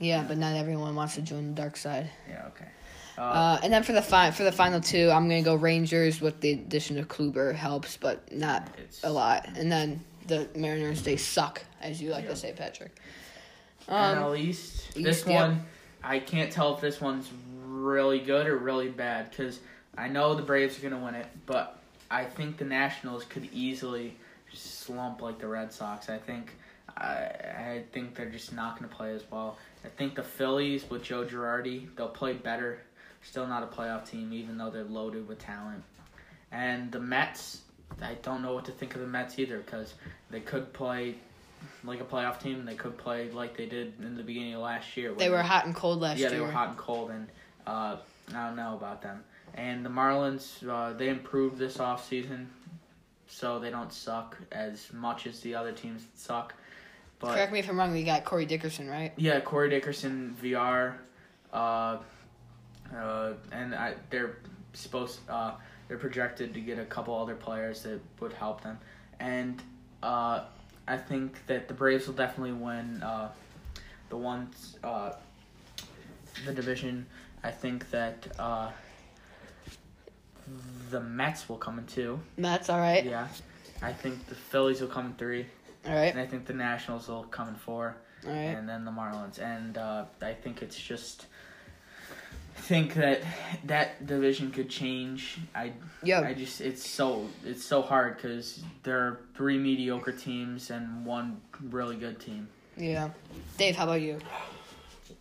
[0.00, 2.10] Yeah, but not everyone wants to join the dark side.
[2.28, 2.44] Yeah.
[2.48, 2.68] Okay.
[3.18, 6.20] Uh, Uh, and then for the fi- for the final two, I'm gonna go Rangers
[6.20, 8.68] with the addition of Kluber helps, but not
[9.02, 9.48] a lot.
[9.56, 12.30] And then the Mariners they suck, as you like Yeah.
[12.30, 12.92] to say, Patrick.
[13.88, 14.86] NL Um, East.
[14.96, 15.64] East, This one,
[16.04, 17.28] I can't tell if this one's
[17.64, 19.60] really good or really bad because
[19.96, 21.78] I know the Braves are gonna win it, but
[22.10, 24.16] I think the Nationals could easily
[24.52, 26.08] slump like the Red Sox.
[26.08, 26.54] I think.
[26.96, 27.16] I
[27.76, 29.56] I think they're just not going to play as well.
[29.84, 32.80] I think the Phillies with Joe Girardi, they'll play better.
[33.22, 35.82] Still not a playoff team, even though they're loaded with talent.
[36.50, 37.62] And the Mets,
[38.00, 39.94] I don't know what to think of the Mets either because
[40.30, 41.16] they could play
[41.84, 42.64] like a playoff team.
[42.64, 45.12] They could play like they did in the beginning of last year.
[45.12, 46.30] they were hot and cold last yeah, year.
[46.30, 47.28] Yeah, they were hot and cold, and
[47.66, 47.96] uh,
[48.34, 49.24] I don't know about them.
[49.54, 52.46] And the Marlins, uh, they improved this offseason,
[53.26, 56.54] so they don't suck as much as the other teams that suck.
[57.18, 57.92] But Correct me if I'm wrong.
[57.92, 59.12] We got Corey Dickerson, right?
[59.16, 60.94] yeah, Corey Dickerson, VR,
[61.52, 61.98] uh,
[62.96, 64.36] uh, and I, they're
[64.72, 65.52] supposed uh,
[65.88, 68.78] they're projected to get a couple other players that would help them,
[69.20, 69.62] and
[70.02, 70.44] uh,
[70.86, 73.30] I think that the Braves will definitely win uh,
[74.08, 75.12] the ones uh,
[76.44, 77.06] the division.
[77.42, 78.70] I think that uh,
[80.90, 82.18] the Mets will come in two.
[82.36, 83.04] Mets, all right.
[83.04, 83.28] Yeah,
[83.82, 85.46] I think the Phillies will come in three,
[85.86, 86.12] All right.
[86.12, 87.96] and I think the Nationals will come in four
[88.26, 88.38] All right.
[88.38, 89.38] and then the Marlins.
[89.40, 91.26] And uh, I think it's just
[92.60, 93.22] think that
[93.64, 95.38] that division could change.
[95.54, 96.20] I yeah.
[96.20, 101.40] I just it's so it's so hard because there are three mediocre teams and one
[101.62, 102.48] really good team.
[102.76, 103.10] yeah.
[103.56, 104.18] Dave, how about you?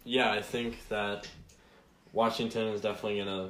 [0.04, 1.28] Yeah, I think that
[2.13, 3.50] Washington is definitely gonna.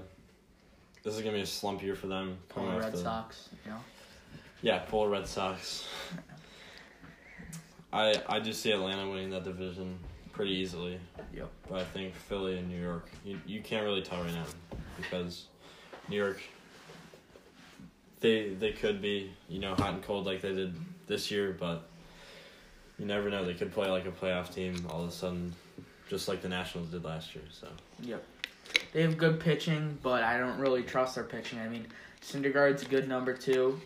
[1.03, 2.37] This is gonna be a slump year for them.
[2.49, 3.79] Pull coming the off Red Sox, you know.
[4.61, 5.87] Yeah, pull Red Sox.
[7.93, 9.99] I I do see Atlanta winning that division
[10.37, 10.99] pretty easily.
[11.35, 11.49] Yep.
[11.67, 14.45] But I think Philly and New York, you you can't really tell right now
[14.95, 15.47] because
[16.07, 16.41] New York.
[18.19, 20.75] They they could be you know hot and cold like they did
[21.07, 21.89] this year, but
[22.97, 23.43] you never know.
[23.43, 25.53] They could play like a playoff team all of a sudden,
[26.09, 27.43] just like the Nationals did last year.
[27.51, 27.67] So
[28.01, 28.23] Yep.
[28.93, 31.59] They have good pitching, but I don't really trust their pitching.
[31.59, 31.85] I mean,
[32.21, 33.79] Syndergaard's a good number two,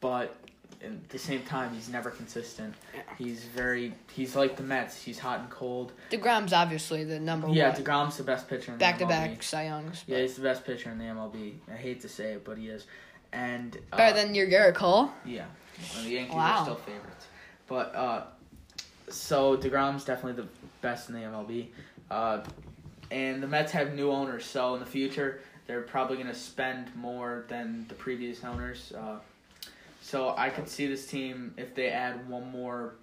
[0.00, 0.41] but
[0.82, 2.74] at the same time, he's never consistent.
[2.94, 3.00] Yeah.
[3.18, 5.00] He's very he's like the Mets.
[5.02, 5.92] He's hot and cold.
[6.10, 7.56] Degrom's obviously the number Yeah, one.
[7.56, 10.04] Yeah, Degrom's the best pitcher in the Back to back Cy Youngs.
[10.06, 11.54] Yeah, he's the best pitcher in the MLB.
[11.72, 12.86] I hate to say it, but he is.
[13.32, 15.10] And uh, Better than your Gerrit Cole.
[15.24, 15.44] yeah,
[15.94, 16.58] well, the Yankees Wow.
[16.58, 17.26] are still favorites.
[17.66, 18.24] But uh,
[19.08, 20.48] so Degrom's definitely the
[20.80, 21.68] best in the MLB.
[22.10, 22.40] Uh,
[23.10, 26.94] and the Mets have new owners, so in the future they're probably going to spend
[26.96, 28.92] more than the previous owners.
[28.92, 29.18] Uh,
[30.12, 32.96] so I could see this team if they add one more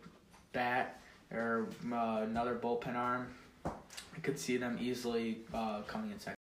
[0.54, 3.34] bat or uh, another bullpen arm.
[3.66, 6.38] I could see them easily uh, coming in second.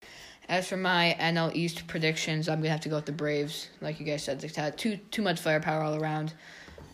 [0.49, 3.69] As for my NL East predictions, I'm gonna have to go with the Braves.
[3.79, 6.33] Like you guys said, they had too too much firepower all around.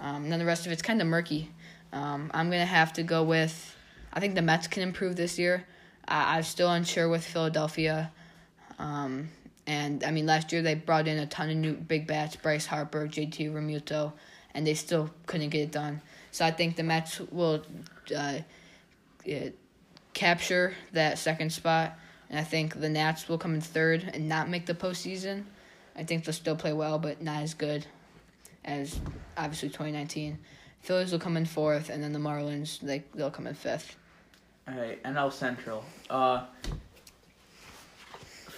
[0.01, 1.49] Um, and then the rest of it's kind of murky.
[1.93, 3.77] Um, I'm gonna have to go with.
[4.11, 5.65] I think the Mets can improve this year.
[6.09, 8.11] I, I'm still unsure with Philadelphia.
[8.79, 9.29] Um,
[9.67, 12.65] and I mean, last year they brought in a ton of new big bats: Bryce
[12.65, 14.13] Harper, JT Realmuto,
[14.53, 16.01] and they still couldn't get it done.
[16.31, 17.63] So I think the Mets will
[18.15, 18.39] uh,
[20.13, 21.97] capture that second spot
[22.31, 25.43] and I think the Nats will come in third and not make the postseason.
[25.97, 27.85] I think they'll still play well, but not as good
[28.63, 28.97] as
[29.37, 30.39] obviously 2019.
[30.79, 33.97] Phillies will come in fourth, and then the Marlins they they'll come in fifth.
[34.65, 35.83] All right, NL Central.
[36.09, 36.45] Uh,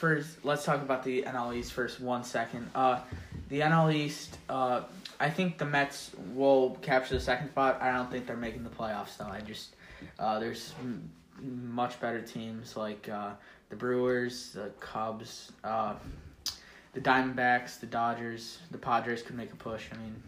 [0.03, 2.01] first, let's talk about the NL East first.
[2.01, 2.69] One second.
[2.75, 2.99] Uh,
[3.47, 4.37] the NL East.
[4.49, 4.81] Uh,
[5.17, 7.81] I think the Mets will capture the second spot.
[7.81, 9.27] I don't think they're making the playoffs though.
[9.27, 9.77] I just
[10.19, 11.09] uh, there's m-
[11.41, 13.29] much better teams like uh,
[13.69, 15.93] the Brewers, the Cubs, uh,
[16.91, 19.85] the Diamondbacks, the Dodgers, the Padres could make a push.
[19.93, 20.21] I mean,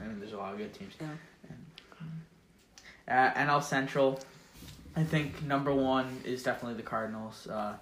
[0.00, 0.94] I mean, there's a lot of good teams.
[0.98, 1.06] Yeah.
[3.06, 4.20] Uh, NL Central.
[4.96, 7.46] I think number one is definitely the Cardinals.
[7.46, 7.74] Uh,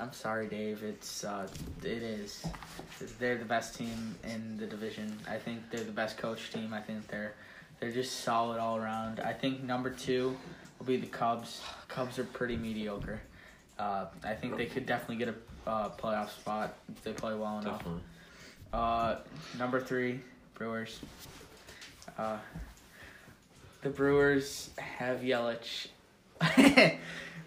[0.00, 0.82] I'm sorry, Dave.
[0.82, 1.46] It's uh,
[1.82, 2.44] it is.
[3.18, 5.18] They're the best team in the division.
[5.28, 6.72] I think they're the best coach team.
[6.72, 7.34] I think they're
[7.78, 9.20] they're just solid all around.
[9.20, 10.36] I think number two
[10.78, 11.60] will be the Cubs.
[11.88, 13.20] Cubs are pretty mediocre.
[13.78, 17.58] Uh, I think they could definitely get a uh, playoff spot if they play well
[17.58, 17.78] enough.
[17.78, 18.02] definitely.
[18.72, 19.16] Uh,
[19.58, 20.20] number three,
[20.54, 21.00] Brewers.
[22.18, 22.38] Uh,
[23.82, 25.88] the Brewers have Yelich.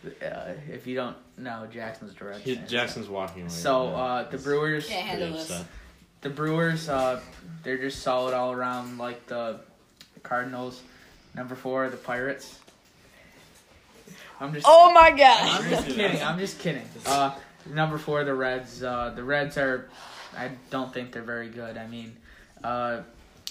[0.06, 2.44] uh, if you don't know, Jackson's direction.
[2.44, 2.68] He, fan.
[2.68, 3.50] Jackson's walking away.
[3.52, 5.64] So uh, the Brewers, Can't handle this.
[6.22, 7.20] the Brewers, uh,
[7.64, 8.98] they're just solid all around.
[8.98, 9.60] Like the
[10.24, 10.82] Cardinals,
[11.36, 12.60] number four, the Pirates.
[14.40, 14.66] I'm just.
[14.68, 15.62] Oh my god!
[15.62, 16.22] I'm just kidding.
[16.22, 16.88] I'm just kidding.
[17.06, 17.36] Uh,
[17.70, 18.84] number four, the Reds.
[18.84, 19.90] Uh, the Reds are.
[20.38, 21.78] I don't think they're very good.
[21.78, 22.16] I mean,
[22.64, 23.02] uh,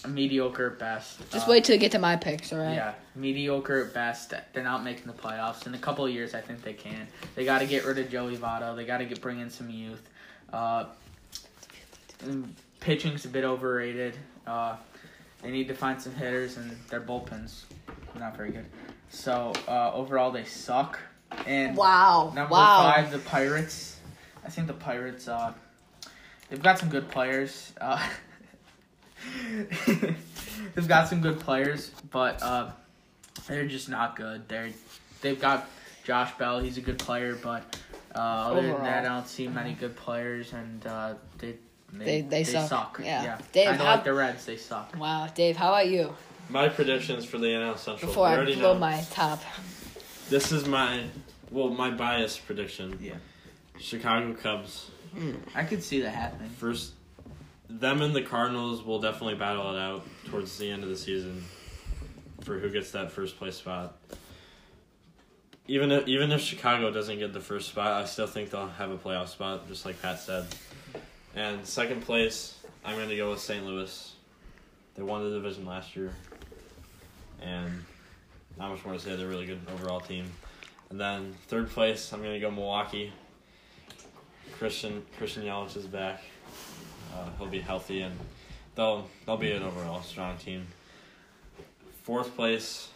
[0.09, 1.19] mediocre at best.
[1.31, 2.75] Just Uh, wait till you get to my picks, alright?
[2.75, 4.33] Yeah, mediocre at best.
[4.53, 5.67] They're not making the playoffs.
[5.67, 7.07] In a couple of years, I think they can.
[7.35, 8.75] They got to get rid of Joey Votto.
[8.77, 10.09] They got to get bring in some youth.
[10.53, 10.87] Uh,
[12.81, 14.17] pitching's a bit overrated.
[14.47, 14.77] Uh,
[15.43, 17.67] they need to find some hitters, and their bullpen's
[18.19, 18.67] not very good.
[19.11, 20.99] So uh, overall, they suck.
[21.47, 22.33] And Wow.
[22.35, 22.93] number wow.
[22.95, 23.99] five, the Pirates.
[24.45, 25.29] I think the Pirates.
[25.29, 25.53] Uh,
[26.51, 27.73] they've got some good players.
[27.81, 28.07] Uh,
[30.75, 32.71] they've got some good players, but uh,
[33.47, 34.49] they're just not good.
[34.49, 34.71] They're
[35.21, 35.69] they've got
[36.05, 36.61] Josh Bell.
[36.61, 37.77] He's a good player, but
[38.15, 41.55] uh, other than that, I don't see many good players, and uh, they,
[41.93, 43.01] They- they suck.
[43.03, 43.23] Yeah.
[43.23, 43.39] yeah.
[43.53, 44.97] Dave, I know, how- like the Reds, they suck.
[44.99, 46.15] Wow, Dave, how about you?
[46.49, 48.11] My predictions for the NL Central.
[48.11, 48.79] Before I blow know.
[48.79, 49.43] my top.
[50.29, 51.05] This is my
[51.51, 52.99] well, my biased prediction.
[53.01, 53.15] Yeah.
[53.79, 54.91] Chicago Cubs
[55.55, 56.49] I could see that happening.
[56.51, 56.93] first.
[57.79, 61.45] Them and the Cardinals will definitely battle it out towards the end of the season
[62.43, 63.97] for who gets that first place spot.
[65.69, 68.91] Even if even if Chicago doesn't get the first spot, I still think they'll have
[68.91, 70.47] a playoff spot, just like Pat said.
[71.35, 73.65] And second place, I'm going to go with St.
[73.65, 74.13] Louis.
[74.95, 76.13] They won the division last year,
[77.41, 77.85] and
[78.59, 79.17] not much more to say.
[79.17, 80.27] They're a really good overall team.
[80.91, 83.13] And then third place, I'm going to go Milwaukee.
[84.59, 86.23] Christian Christian Yelich is back.
[87.13, 88.17] Uh, he'll be healthy, and
[88.75, 90.67] they'll they'll be an overall strong team.
[92.03, 92.89] Fourth place,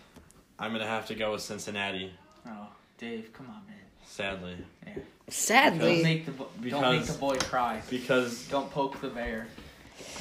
[0.59, 2.13] I'm going to have to go with Cincinnati.
[2.47, 3.77] Oh, Dave, come on, man.
[4.05, 6.03] Sadly, Don't Sadly.
[6.03, 7.83] make the bo- don't make the boy cry.
[7.91, 9.47] because Don't poke the bear.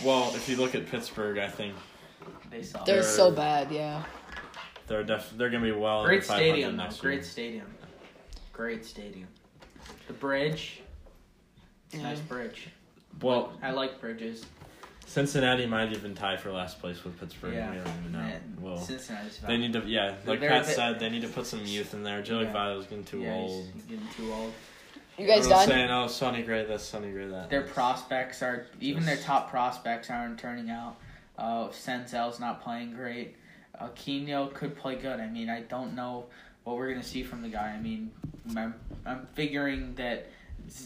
[0.04, 1.74] well, if you look at Pittsburgh, I think
[2.52, 2.86] They suck.
[2.86, 4.04] They're They're- so bad, yeah.
[4.88, 6.84] they're def- they're going to be well Great over 500 stadium, though.
[6.84, 7.24] next Great year.
[7.24, 7.74] stadium.
[8.54, 9.28] Great stadium.
[10.08, 10.82] The bridge.
[11.88, 12.04] It's a Yeah.
[12.04, 12.68] nice bridge.
[13.22, 14.46] Well, I like bridges.
[15.08, 17.54] Cincinnati might even tie for last place with Pittsburgh.
[17.54, 17.70] Yeah.
[17.72, 18.18] We don't even know.
[18.20, 21.28] Man, Well, Cincinnati's they need to, yeah, like They're- Pat they- said, they need to
[21.28, 22.22] put some youth in there.
[22.24, 22.54] Joey Yeah.
[22.54, 23.66] Votto's getting too yeah, old.
[23.74, 24.52] He's getting too old.
[25.18, 25.68] You guys Everyone's done?
[25.70, 30.10] saying, "Oh, Sonny Gray, this, Sonny Gray, that." Their prospects are even their top prospects
[30.10, 30.98] aren't turning out.
[31.38, 33.36] Uh, Senzel's not playing great.
[33.80, 35.22] Uh, Quino could play good.
[35.22, 36.26] I mean, I don't know
[36.66, 37.70] what we're gonna see from the guy.
[37.70, 38.12] I mean,
[38.58, 38.74] I'm,
[39.06, 40.26] I'm figuring that s-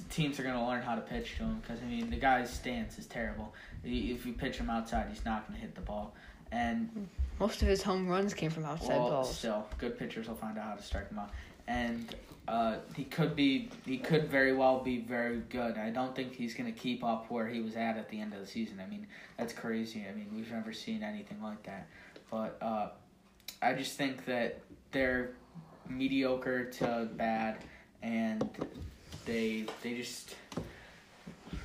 [0.10, 2.98] teams are gonna learn how to pitch to him because I mean the guy's stance
[2.98, 3.54] is terrible.
[3.84, 6.14] If you pitch him outside, he's not gonna hit the ball.
[6.52, 7.08] And
[7.40, 9.38] Most of his home runs came from outside well, balls.
[9.38, 11.30] still, good pitchers will find out how to strike him out.
[11.68, 12.16] And
[12.48, 15.78] uh, he could be, he could very well be very good.
[15.78, 18.34] I don't think he's going to keep up where he was at at the end
[18.34, 18.82] of the season.
[18.84, 19.06] I mean,
[19.38, 20.06] that's crazy.
[20.10, 21.88] I mean, we've never seen anything like that.
[22.32, 22.90] But uh,
[23.62, 24.62] I just think that
[24.92, 25.34] they're
[25.88, 27.58] mediocre to bad,
[28.02, 28.50] and
[29.26, 30.36] they they just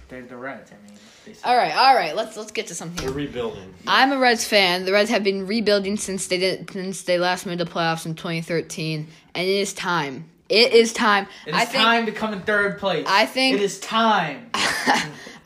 [0.08, 0.70] they're the Reds.
[0.70, 1.34] I mean, they.
[1.44, 2.14] All right, all right.
[2.14, 3.04] Let's let's get to something.
[3.04, 3.74] They're rebuilding.
[3.86, 4.84] I'm a Reds fan.
[4.84, 8.14] The Reds have been rebuilding since they did since they last made the playoffs in
[8.14, 10.30] 2013, and it is time.
[10.48, 11.26] It is time.
[11.46, 11.84] It is I think.
[11.84, 13.06] time to come in third place.
[13.08, 14.50] I think- it is time.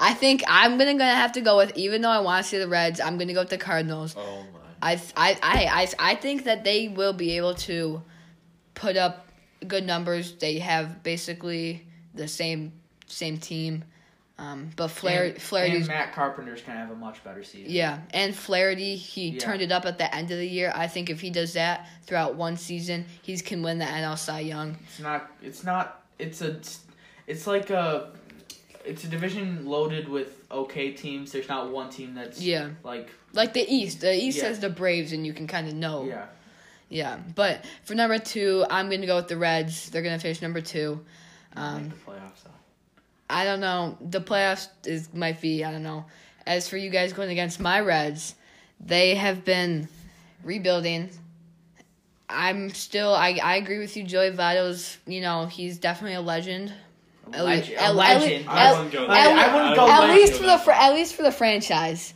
[0.00, 2.58] I think I'm gonna gonna have to go with even though I want to see
[2.58, 4.14] the Reds, I'm gonna go with the Cardinals.
[4.18, 4.92] Oh my!
[4.92, 8.02] I I I I, I think that they will be able to
[8.74, 9.28] put up
[9.66, 10.34] good numbers.
[10.34, 11.87] They have basically
[12.18, 12.72] the same
[13.06, 13.84] same team,
[14.38, 17.72] um, but Flair and, Flaherty's and Matt Carpenter's gonna have a much better season.
[17.72, 19.38] Yeah, and Flaherty, he Yeah.
[19.38, 20.70] turned it up at the end of the year.
[20.74, 24.40] I think if he does that throughout one season, he can win the NL Cy
[24.40, 24.76] Young.
[24.84, 25.30] It's not.
[25.42, 26.02] It's not.
[26.18, 26.60] It's a.
[27.26, 28.10] It's like a.
[28.84, 31.32] It's a division loaded with okay teams.
[31.32, 34.00] There's not one team that's Yeah, like like the East.
[34.00, 34.44] The East Yeah.
[34.48, 36.04] has the Braves, and you can kind of know.
[36.04, 36.26] yeah.
[36.90, 39.90] Yeah, but for number two, I'm gonna go with the Reds.
[39.90, 41.04] They're gonna finish number two.
[41.56, 42.44] Um, the playoffs.
[42.44, 42.50] Though.
[43.30, 43.98] I don't know.
[44.00, 45.64] The playoffs is might be.
[45.64, 46.04] I don't know.
[46.46, 48.34] As for you guys going against my Reds,
[48.80, 49.88] they have been
[50.42, 51.10] rebuilding.
[52.28, 53.14] I'm still.
[53.14, 54.98] I I agree with you, Joey Votto's.
[55.06, 56.72] You know, he's definitely a legend.
[57.32, 57.76] A, legend.
[57.76, 57.94] at-
[58.48, 59.04] I wouldn't go.
[59.04, 62.14] at- I wouldn't go At least for the at least for the franchise.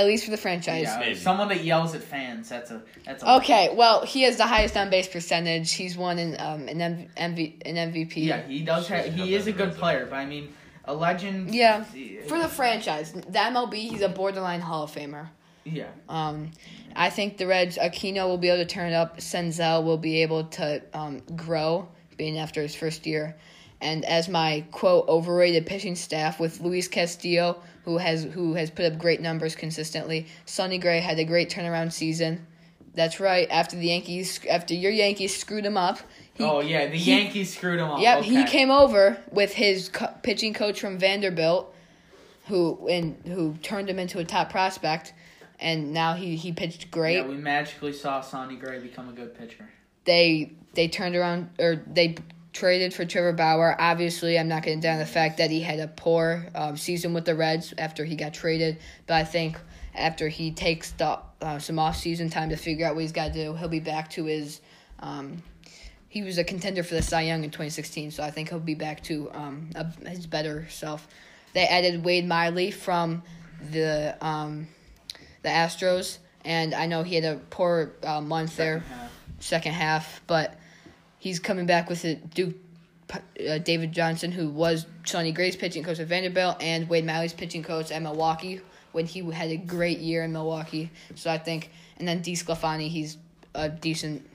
[0.00, 0.84] At least for the franchise.
[0.84, 1.14] yeah, maybe.
[1.14, 2.48] someone that yells at fans.
[2.48, 2.80] That's a.
[3.04, 3.36] That's a.
[3.36, 5.72] Okay, well, he has the highest on base percentage.
[5.72, 8.16] He's won an um an M- MV, an MVP.
[8.16, 8.88] Yeah, he does.
[8.88, 10.54] Have, he is a good player, but I mean,
[10.86, 11.54] a legend.
[11.54, 11.84] Yeah.
[12.28, 15.28] For the franchise, the MLB, he's a borderline Hall of Famer.
[15.64, 15.88] Yeah.
[16.08, 16.52] Um,
[16.96, 19.18] I think the Reds, Aquino will be able to turn it up.
[19.18, 23.36] Senzel will be able to um, grow, being after his first year.
[23.82, 28.84] And as my quote overrated pitching staff with Luis Castillo, who has who has put
[28.84, 30.26] up great numbers consistently.
[30.44, 32.46] Sonny Gray had a great turnaround season.
[32.94, 33.46] That's right.
[33.50, 35.98] After the Yankees, after your Yankees screwed him up.
[36.34, 38.00] He, oh yeah, the he- Yankees screwed him up.
[38.00, 38.28] Yep, okay.
[38.28, 41.72] he came over with his co- pitching coach from Vanderbilt,
[42.48, 45.12] who and who turned him into a top prospect,
[45.60, 47.16] and now he he pitched great.
[47.18, 49.68] Yeah, we magically saw Sonny Gray become a good pitcher.
[50.04, 52.16] they they turned around or they
[52.52, 53.76] traded for Trevor Bauer.
[53.78, 57.14] Obviously, I'm not going to deny the fact that he had a poor um, season
[57.14, 58.78] with the Reds after he got traded.
[59.06, 59.58] But I think
[59.94, 63.28] after he takes the uh, some off season time to figure out what he's got
[63.28, 64.60] to do, he'll be back to his.
[64.98, 65.42] Um,
[66.08, 68.74] he was a contender for the Cy Young in 2016, so I think he'll be
[68.74, 71.06] back to um, a, his better self.
[71.52, 73.22] They added Wade Miley from
[73.70, 74.66] the um,
[75.42, 79.12] the Astros, and I know he had a poor uh, month there half.
[79.38, 80.58] second half, but
[81.20, 82.34] he's coming back with it.
[82.34, 82.56] Duke
[83.12, 87.62] uh, David Johnson, who was Sonny Gray's pitching coach at Vanderbilt, and Wade Miley's pitching
[87.62, 88.60] coach at Milwaukee
[88.92, 90.90] when he had a great year in Milwaukee.
[91.14, 93.18] So I think, and then DeSclafani, he's
[93.54, 94.26] a decent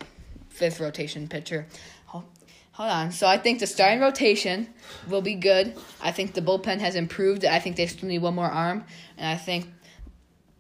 [0.50, 1.68] fifth rotation pitcher.
[2.06, 2.26] Hold,
[2.72, 3.12] hold on.
[3.12, 4.68] So I think the starting rotation
[5.10, 5.76] will be good.
[6.02, 7.44] I think the bullpen has improved.
[7.46, 8.86] I think they still need one more arm,
[9.18, 9.68] and I think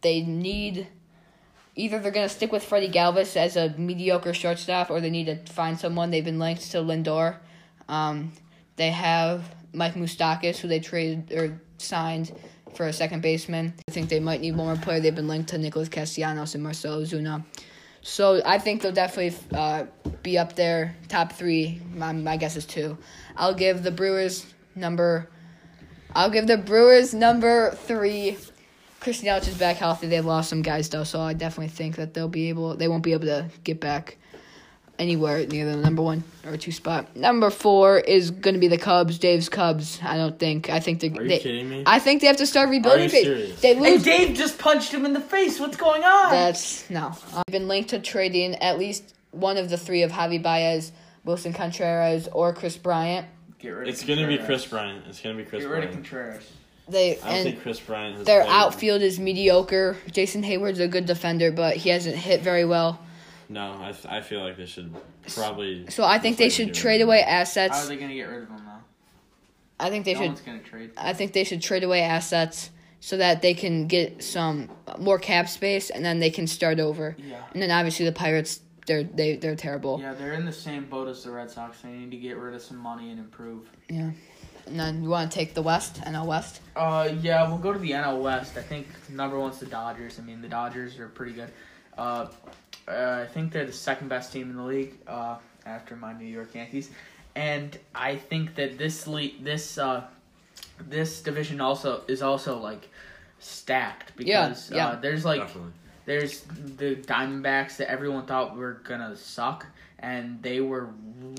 [0.02, 0.88] they need
[1.76, 5.26] either they're going to stick with Freddie Galvis as a mediocre shortstop or they need
[5.26, 6.12] to find someone.
[6.12, 7.38] They've been linked to Lindor.
[7.88, 8.32] Um,
[8.78, 12.32] they have Mike Moustakas, who they traded or signed
[12.76, 13.74] for a second baseman.
[13.88, 15.00] I think they might need one more player.
[15.00, 17.44] They've been linked to Nicholas Castellanos and Marcell Ozuna.
[18.02, 19.86] So I think they'll definitely uh,
[20.22, 21.82] be up there, top three.
[21.94, 22.98] My, my guess is two.
[23.36, 24.46] I'll give the Brewers
[24.76, 25.30] number.
[26.14, 28.38] I'll give the Brewers number three.
[29.06, 30.08] Christian Yelich is back healthy.
[30.08, 32.76] They've lost some guys though, so I definitely think that they'll be able.
[32.76, 34.18] They won't be able to get back
[34.97, 37.16] anywhere near the number one or two spot.
[37.16, 39.20] Number four is going to be the Cubs.
[39.20, 39.99] Dave's Cubs.
[40.01, 40.72] I don't think.
[40.72, 41.10] I think they.
[41.10, 41.84] Are you they kidding me?
[41.86, 43.03] I think they have to start rebuilding.
[43.03, 43.24] you phase.
[43.26, 43.62] serious?
[43.62, 44.03] They And.
[44.03, 45.60] Dave just punched him in the face.
[45.60, 46.32] What's going on?
[46.32, 47.16] That's no.
[47.32, 50.91] I've been linked to trading at least one of the three of Javi Baez,
[51.24, 53.28] Willson Contreras, or Kris Bryant.
[53.60, 55.06] Get rid of It's gonna be Kris Bryant.
[55.08, 55.70] It's gonna be Kris Bryant.
[55.70, 56.39] Get rid of Bryant.
[56.39, 56.51] Contreras.
[56.88, 59.98] They I don't and think Kris Bryant has their played- outfield is mediocre.
[60.12, 63.00] Jason Heyward's a good defender, but he hasn't hit very well.
[63.50, 64.94] No, I, th- I feel like they should
[65.36, 65.86] probably.
[65.90, 67.06] So I think they should trade it.
[67.06, 67.88] away How are assets.
[67.88, 68.84] they gonna get rid of him now?
[69.80, 70.28] I think they no should.
[70.30, 70.92] one's gonna trade.
[70.98, 72.70] I think they should trade away assets
[73.00, 74.70] so that they can get some
[75.00, 77.16] more cap space, and then they can start over.
[77.20, 77.42] Yeah.
[77.54, 80.00] And then obviously the Pirates, they're they they're terrible.
[80.00, 81.82] Yeah, they're in the same boat as the Red Sox.
[81.82, 83.70] They need to get rid of some money and improve.
[83.90, 84.12] Yeah.
[84.68, 86.60] And then you want to take the West, NL West.
[86.76, 88.58] Uh, yeah, we'll go to the NL West.
[88.58, 90.20] I think number one's the Dodgers.
[90.20, 91.52] I mean, the Dodgers are pretty good.
[91.96, 92.28] Uh,
[92.88, 96.26] uh, I think they're the second best team in the league uh, after my New
[96.26, 96.90] York Yankees,
[97.36, 100.04] and I think that this league, this uh,
[100.80, 102.90] this division also is also like
[103.40, 104.88] stacked Yeah, because yeah.
[104.88, 105.72] Uh, there's like Definitely.
[106.06, 106.41] There's
[106.78, 109.66] the Diamondbacks that everyone thought were gonna suck,
[109.99, 110.89] and they were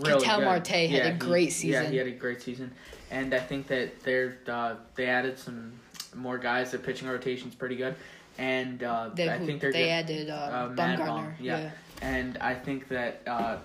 [0.02, 0.44] really Ketel good.
[0.44, 1.92] Marte had a he- great Yeah, season.
[1.92, 2.72] he had a great season,
[3.10, 5.72] and I think that they're uh, they added some
[6.14, 6.70] more guys.
[6.72, 7.94] Their pitching rotation's pretty good,
[8.38, 9.90] and uh, They, I think they're they good.
[9.90, 11.34] added uh, uh, Bumgarner.
[11.40, 11.58] yeah.
[11.60, 11.70] yeah.
[12.02, 13.58] and I think that uh,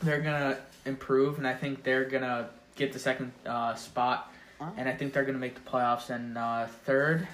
[0.00, 4.32] they're gonna improve, and I think they're gonna get the second uh, spot,
[4.76, 6.10] and I think they're gonna make the playoffs.
[6.10, 7.26] And uh, third,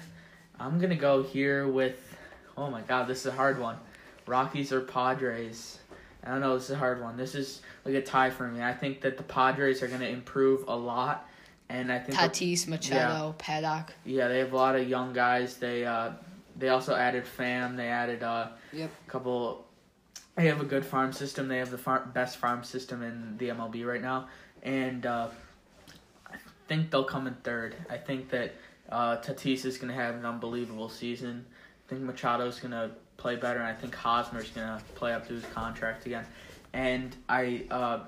[0.59, 2.11] I'm gonna go here with.
[2.57, 3.77] Oh my God, this is a hard one.
[4.25, 5.79] Rockies or Padres?
[6.23, 6.55] I don't know.
[6.55, 7.17] This is a hard one.
[7.17, 8.61] This is like a tie for me.
[8.61, 11.27] I think that the Padres are gonna improve a lot,
[11.69, 13.93] and I think Tatis, Machado, Paddock.
[14.05, 15.57] yeah, they have a lot of young guys.
[15.57, 16.11] They uh,
[16.57, 17.75] they also added Fam.
[17.75, 18.89] They added uh, Yep.
[19.07, 19.65] a couple.
[20.35, 21.47] They have a good farm system.
[21.47, 24.29] They have the far- best farm system in the MLB right now,
[24.63, 25.27] and uh,
[26.31, 26.35] I
[26.69, 27.75] think they'll come in third.
[27.89, 28.53] I think that
[28.89, 31.45] uh, Tatis is going to have an unbelievable season.
[31.85, 35.27] I think Machado's going to play better, and I think Hosmer's going to play up
[35.27, 36.25] to his contract again.
[36.73, 37.99] And I uh,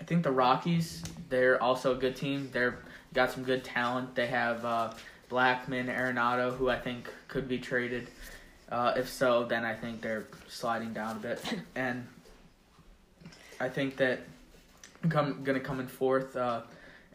[0.00, 2.48] I think the Rockies, they're also a good team.
[2.52, 2.78] They're
[3.12, 4.14] got some good talent.
[4.14, 4.92] They have uh,
[5.30, 8.08] Blackmon, Arenado, who I think could be traded.
[8.70, 11.40] Uh, if so, then I think they're sliding down a bit,
[11.76, 12.06] and
[13.60, 14.20] I think that
[15.10, 16.62] come gonna come in fourth, uh,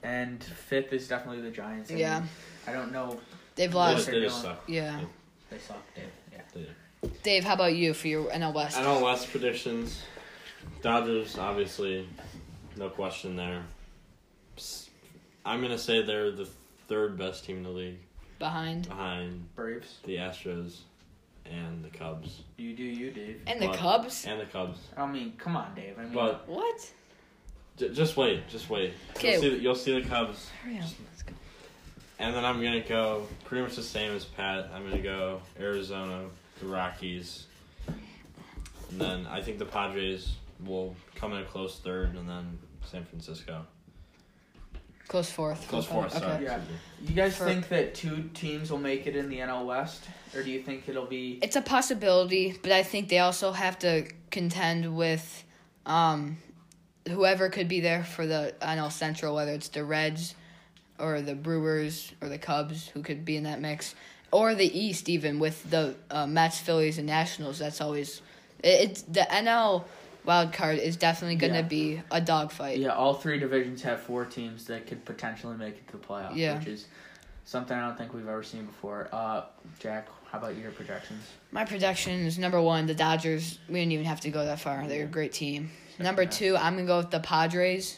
[0.03, 1.89] and fifth is definitely the Giants.
[1.89, 2.23] I mean, Yeah.
[2.67, 3.19] I don't know.
[3.55, 4.05] They've Lost.
[4.05, 4.11] just, lost.
[4.11, 4.63] they just suck.
[4.67, 5.01] Yeah.
[5.49, 6.05] They suck, Dave.
[6.31, 6.41] Yeah.
[6.53, 7.11] They do.
[7.23, 8.77] Dave, how about you for your NL West?
[8.77, 10.01] I know West predictions.
[10.81, 12.07] Dodgers, obviously,
[12.77, 13.63] no question there.
[15.45, 16.47] I'm gonna say they're the
[16.87, 17.99] third best team in the league,
[18.39, 18.87] Behind.
[18.87, 19.99] behind Braves.
[20.03, 20.79] the Astros
[21.45, 23.41] and the Cubs You do you, Dave.
[23.47, 24.25] And the Cubs.
[24.25, 24.79] and the Cubs.
[24.97, 25.97] I mean, come on, Dave.
[25.97, 26.91] I mean, But What?
[27.77, 28.93] j- just wait, just wait.
[29.15, 29.31] Okay.
[29.33, 30.83] You'll see, the, you'll see the Cubs, Hurry up.
[30.83, 31.33] Let's go.
[32.19, 34.69] And then I'm gonna go pretty much the same as Pat.
[34.73, 36.25] I'm gonna go Arizona,
[36.59, 37.45] the Rockies,
[37.87, 43.05] and then I think the Padres will come in a close third, and then San
[43.05, 43.65] Francisco.
[45.07, 45.67] Close fourth.
[45.67, 46.15] Close fourth.
[46.15, 46.23] Okay.
[46.23, 46.43] Sorry.
[46.43, 46.59] Yeah.
[47.01, 50.03] you guys For- think that two teams will make it in the NL West,
[50.35, 51.39] or do you think it'll be?
[51.41, 55.43] It's a possibility, but I think they also have to contend with
[55.87, 56.37] um,
[57.07, 60.35] whoever could be there for the NL Central, whether it's the Reds
[60.99, 63.95] or the Brewers or the Cubs, who could be in that mix,
[64.31, 67.59] or the East even with the uh, Mets, Phillies, and Nationals.
[67.59, 68.21] That's always
[68.63, 69.83] it, it's the NL
[70.25, 71.65] wild card is definitely going to Yeah.
[71.67, 72.77] be a dogfight.
[72.77, 76.35] Yeah, all three divisions have four teams that could potentially make it to the playoffs,
[76.35, 76.57] Yeah.
[76.59, 76.85] which is
[77.45, 79.07] something I don't think we've ever seen before.
[79.11, 79.43] Uh,
[79.79, 81.23] Jack, how about your projections?
[81.51, 83.57] My projection is number one, the Dodgers.
[83.67, 84.85] We didn't even have to go that far.
[84.87, 85.71] They're a great team.
[85.97, 87.97] Number two, I'm gonna go with the Padres,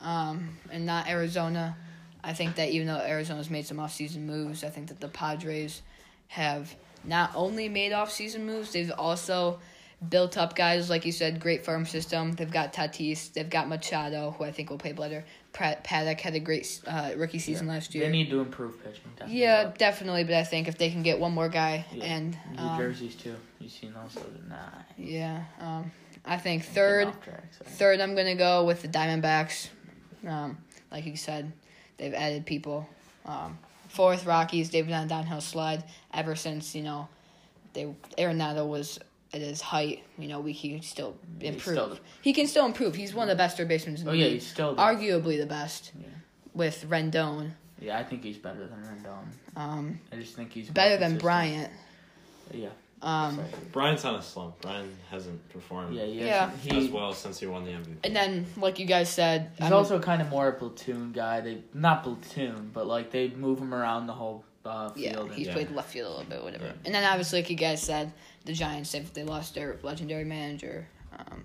[0.00, 1.76] um, and not Arizona.
[2.24, 5.82] I think that even though Arizona's made some offseason moves, I think that the Padres
[6.28, 9.60] have not only made offseason moves, they've also
[10.08, 12.32] built up guys like you said, great farm system.
[12.32, 15.24] They've got Tatis, they've got Machado, who I think will play better.
[15.52, 18.04] Paddock had a great uh, rookie season last year.
[18.06, 19.02] They need to improve pitching.
[19.16, 19.40] Definitely.
[19.40, 22.04] yeah, definitely, but I think if they can get one more guy Yeah.
[22.04, 23.36] and New um, jerseys too.
[23.60, 24.22] you've seen those?
[24.48, 24.58] Nice.
[24.98, 25.92] yeah, um,
[26.24, 27.12] I think third.
[27.22, 27.44] track.
[27.64, 29.68] Third, I'm gonna go with the Diamondbacks.
[30.26, 30.58] Um,
[30.90, 31.52] like you said,
[31.96, 32.88] they've added people.
[33.26, 34.70] Um, fourth, Rockies.
[34.70, 37.08] They've been on a downhill slide ever since you know
[37.72, 38.98] they Arenado was
[39.32, 40.02] at his height.
[40.18, 41.62] You know, we can still improve.
[41.76, 42.94] still- he can still improve.
[42.94, 44.34] He's one of the best third basemen in the Oh yeah, league.
[44.34, 44.74] he's still.
[44.76, 46.06] arguably the best Yeah.
[46.54, 47.52] with Rendon.
[47.80, 49.26] Yeah, I think he's better than Rendon.
[49.56, 51.18] Um, I just think he's better than.
[51.18, 51.70] Bryant.
[52.52, 52.68] Yeah.
[53.02, 53.38] Um,
[53.72, 54.60] Bryant's on a slump.
[54.62, 56.48] Brian hasn't performed Yeah, he Yeah.
[56.50, 57.98] has- as He, well since he won the MVP.
[58.04, 61.40] and then, like you guys said, He's I'm- also kind of more a platoon guy.
[61.42, 65.32] They not platoon, but like they move him around the whole uh, Yeah, field.
[65.34, 65.52] he's Yeah.
[65.52, 66.64] played left field a little bit, whatever.
[66.64, 66.72] Yeah.
[66.86, 68.10] And then obviously, like you guys said,
[68.46, 70.88] the Giants they they lost their legendary manager,
[71.18, 71.44] um,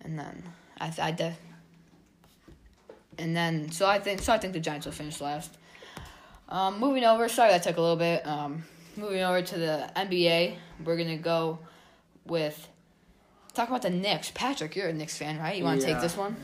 [0.00, 0.42] and then
[0.80, 1.38] I th- I def-
[3.18, 5.56] and then so I think so I think the Giants will finish last.
[6.48, 8.26] Um, moving over, sorry that took a little bit.
[8.26, 8.64] Um,
[8.96, 11.58] moving over to the NBA, we're gonna go
[12.26, 12.68] with
[13.54, 14.30] talk about the Knicks.
[14.34, 15.56] Patrick, you're a Knicks fan, right?
[15.56, 16.36] You want to Yeah, take this one?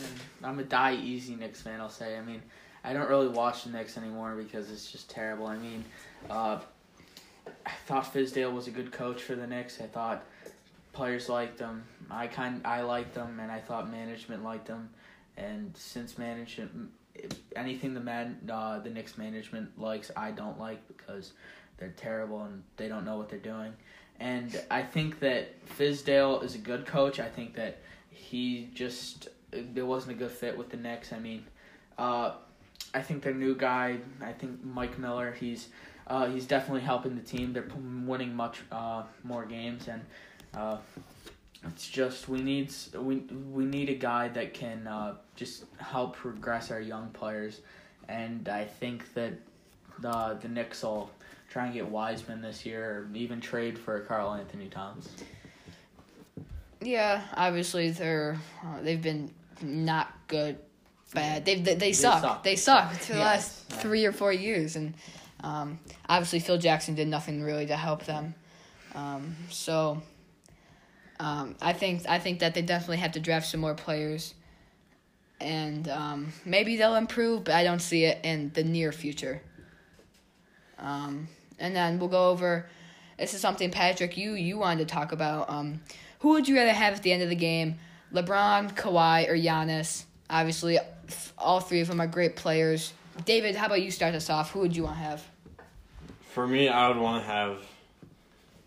[0.42, 1.80] I'm a die easy Knicks fan.
[1.80, 2.16] I'll say.
[2.16, 2.42] I mean,
[2.84, 5.46] I don't really watch the Knicks anymore because it's just terrible.
[5.46, 5.84] I mean,
[6.30, 6.61] uh,
[7.66, 9.80] I thought Fizdale was a good coach for the Knicks.
[9.80, 10.24] I thought
[10.92, 11.84] players liked them.
[12.11, 14.90] I kind I liked them, and I thought management liked them.
[15.36, 16.90] And since management,
[17.57, 21.32] anything the man uh, the Knicks management likes, I don't like because
[21.78, 23.72] they're terrible and they don't know what they're doing.
[24.20, 27.20] And I think that Fizdale is a good coach.
[27.20, 27.78] I think that
[28.10, 31.12] he just it wasn't a good fit with the Knicks.
[31.12, 31.44] I mean,
[31.96, 32.32] uh,
[32.92, 33.98] I think their new guy.
[34.20, 35.32] I think Mike Miller.
[35.32, 35.68] He's
[36.06, 37.52] uh, he's definitely helping the team.
[37.52, 37.68] They're
[38.04, 40.02] winning much uh, more games, and
[40.54, 40.78] uh,
[41.66, 43.16] it's just we need we
[43.52, 47.60] we need a guy that can uh, just help progress our young players.
[48.08, 49.34] And I think that
[50.01, 51.11] the the Knicks will
[51.51, 55.09] try and get Wiseman this year, or even trade for Karl-Anthony Towns.
[56.80, 59.32] Yeah, obviously they're uh, they've been
[59.62, 60.59] not good,
[61.12, 61.44] bad.
[61.44, 62.20] They've they, they, suck.
[62.20, 62.42] suck.
[62.44, 64.94] They suck for the Yes, last three or four years, and
[65.42, 65.78] um,
[66.09, 68.34] obviously Phil Jackson did nothing really to help them.
[68.94, 70.03] Um, so
[71.18, 74.34] um, I think I think that they definitely have to draft some more players,
[75.40, 79.42] and um, maybe they'll improve, but I don't see it in the near future.
[80.78, 82.66] Um, and then we'll go over.
[83.18, 85.50] This is something Patrick you you wanted to talk about.
[85.50, 85.80] Um,
[86.20, 87.76] who would you rather have at the end of the game,
[88.12, 90.04] LeBron, Kawhi, or Giannis?
[90.30, 90.78] Obviously,
[91.36, 92.92] all three of them are great players.
[93.24, 94.52] David, how about you start us off?
[94.52, 95.24] Who would you want to have?
[96.30, 97.58] For me, I would want to have.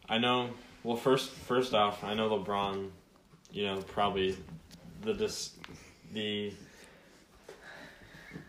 [0.10, 0.50] I know.
[0.84, 2.90] Well, first, first off, I know LeBron.
[3.52, 4.38] You know, probably
[5.02, 5.52] the dis,
[6.14, 6.54] the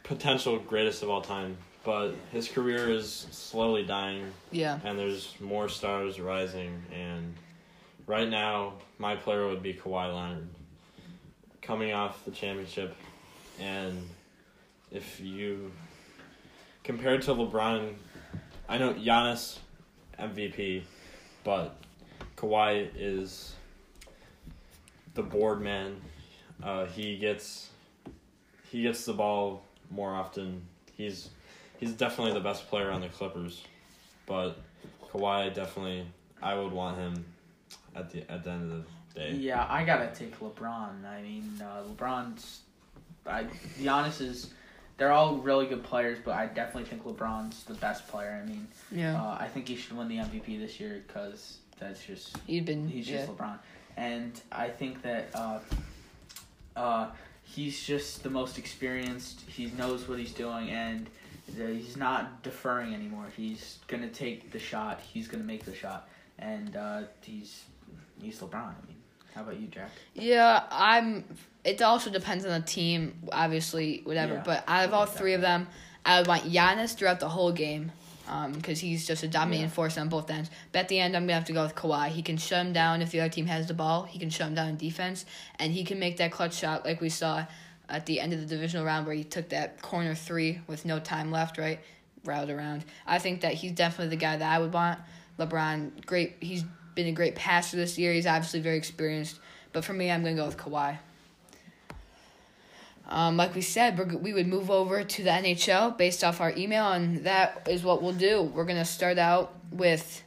[0.03, 5.69] potential greatest of all time, but his career is slowly dying, Yeah, and there's more
[5.69, 6.83] stars rising.
[6.93, 7.35] And
[8.07, 10.49] right now, my player would be Kawhi Leonard,
[11.61, 12.95] coming off the championship,
[13.61, 14.09] and
[14.91, 15.73] if you
[16.85, 17.95] compared to LeBron,
[18.69, 19.59] I know Giannis
[20.19, 20.83] MVP,
[21.45, 21.77] but
[22.37, 23.55] Kawhi is
[25.15, 26.01] the board man.
[26.63, 27.71] Uh, he gets
[28.71, 30.63] he gets the ball more often.
[30.97, 31.31] He's
[31.83, 33.65] he's definitely the best player on the Clippers,
[34.27, 34.57] but
[35.13, 36.07] Kawhi definitely
[36.41, 37.25] I would want him
[37.97, 39.33] at the at the end of the day.
[39.33, 41.05] Yeah, I gotta take LeBron.
[41.05, 42.61] I mean, uh, LeBron's.
[43.27, 43.45] I
[43.81, 44.51] Giannis is.
[44.97, 48.41] They're all really good players, but I definitely think LeBron's the best player.
[48.41, 52.05] I mean, Yeah, uh, I think he should win the MVP this year because that's
[52.05, 52.89] just he's been.
[52.89, 53.27] he's yeah.
[53.27, 53.59] just LeBron,
[53.97, 55.59] and I think that uh,
[56.77, 57.11] uh,
[57.43, 59.41] he's just the most experienced.
[59.49, 61.09] He knows what he's doing, and
[61.57, 63.27] he's not deferring anymore.
[63.37, 65.01] He's gonna take the shot.
[65.01, 67.65] He's gonna make the shot, and uh, he's
[68.21, 68.55] he's LeBron.
[68.55, 68.97] I mean,
[69.35, 69.91] how about you, Jack?
[70.15, 71.25] Yeah, I'm.
[71.65, 74.35] It also depends on the team, obviously, whatever.
[74.35, 75.69] Yeah, but out of all three of them,
[76.05, 77.93] I would want Giannis throughout the whole game,
[78.53, 79.73] because he's just a dominating Yeah.
[79.73, 80.51] force on both ends.
[80.73, 82.09] But at the end, I'm gonna have to go with Kawhi.
[82.09, 84.05] He can shut him down if the other team has the ball.
[84.05, 85.25] He can shut him down in defense,
[85.59, 87.45] and he can make that clutch shot like we saw
[87.93, 90.99] at the end of the divisional round where he took that corner three with no
[90.99, 91.79] time left, right,
[92.25, 92.85] route around.
[93.07, 94.99] I think that he's definitely the guy that I would want.
[95.39, 96.37] LeBron, great.
[96.41, 96.65] He's
[96.95, 98.13] been a great passer this year.
[98.13, 99.39] He's obviously very experienced.
[99.73, 100.99] But for me, I'm gonna go with Kawhi.
[103.09, 106.93] Um, like we said, we would move over to the NHL based off our email,
[106.93, 108.43] and that is what we'll do.
[108.43, 110.22] We're gonna start out with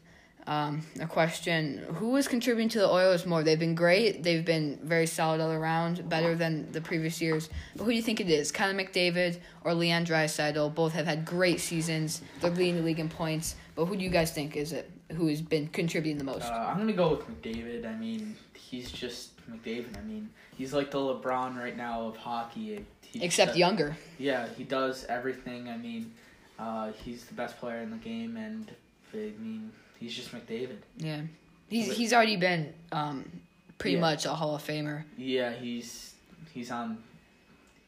[0.48, 3.44] um, a question: Who is contributing to the Oilers more?
[3.44, 4.22] They've been great.
[4.24, 7.50] They've been very solid all around, better than the previous years.
[7.76, 8.52] But who do you think it is?
[8.52, 10.74] Connor McDavid or Leon Draisaitl?
[10.76, 12.22] Both have had great seasons.
[12.42, 13.56] They're leading the league in points.
[13.76, 14.92] But who do you guys think is it?
[15.14, 16.46] Who has been contributing the most?
[16.46, 17.86] Uh, I'm gonna go with McDavid.
[17.86, 19.98] I mean, he's just McDavid.
[19.98, 22.86] I mean, he's like the LeBron right now of hockey.
[23.02, 23.96] He Except does- younger.
[24.18, 25.70] Yeah, he does everything.
[25.70, 26.14] I mean,
[26.60, 28.72] uh, he's the best player in the game, and
[29.14, 30.78] I mean, he's just McDavid.
[30.98, 31.22] Yeah,
[31.68, 33.42] he's But- he's already been um,
[33.78, 34.02] pretty Yeah.
[34.02, 35.04] much a Hall of Famer.
[35.18, 36.14] Yeah, he's
[36.54, 36.98] he's on.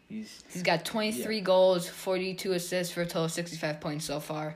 [0.10, 4.56] He's He's got 23 goals, 42 assists for a total of 65 points so far.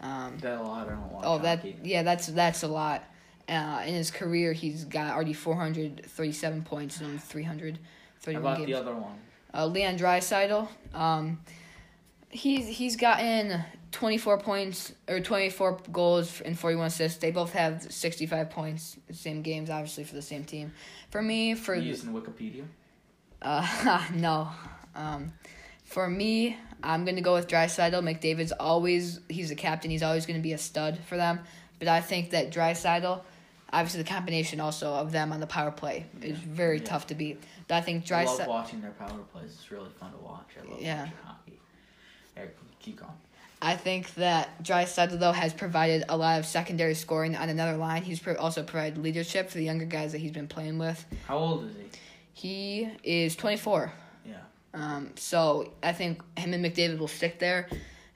[0.00, 0.86] Um, that a lot.
[0.86, 1.76] I don't watch oh, that hockey.
[1.84, 3.04] yeah, that's that's a lot.
[3.48, 8.66] Uh, in his career, he's got already 437 points in only How 331 about games.
[8.68, 9.18] the other one?
[9.54, 11.40] Uh, Leon Draisaitl, um,
[12.28, 17.18] he's he's gotten 24 points or 24 goals and 41 assists.
[17.18, 20.72] They both have 65 points, same games, obviously for the same team.
[21.10, 22.64] For me, for Are you using Wikipedia?
[23.42, 24.48] uh, no.
[24.94, 25.32] Um,
[25.84, 28.02] for me, I'm gonna go with Draisaitl.
[28.02, 29.90] McDavid's always he's a captain.
[29.90, 31.40] He's always gonna be a stud for them.
[31.78, 33.22] But I think that Draisaitl,
[33.72, 36.84] obviously the combination also of them on the power play is very Yeah.
[36.84, 37.42] tough to beat.
[37.68, 39.52] But I think I love watching their power plays.
[39.54, 40.48] It's really fun to watch.
[40.62, 41.00] I love Yeah.
[41.04, 41.60] watching hockey.
[42.36, 43.12] Eric, keep going.
[43.60, 48.02] I think that Draisaitl though has provided a lot of secondary scoring on another line.
[48.02, 51.04] He's pro- also provided leadership for the younger guys that he's been playing with.
[51.26, 51.88] How old is he?
[52.32, 53.92] He is 24.
[54.24, 54.34] Yeah.
[54.74, 57.68] Um, so I think him and McDavid will stick there,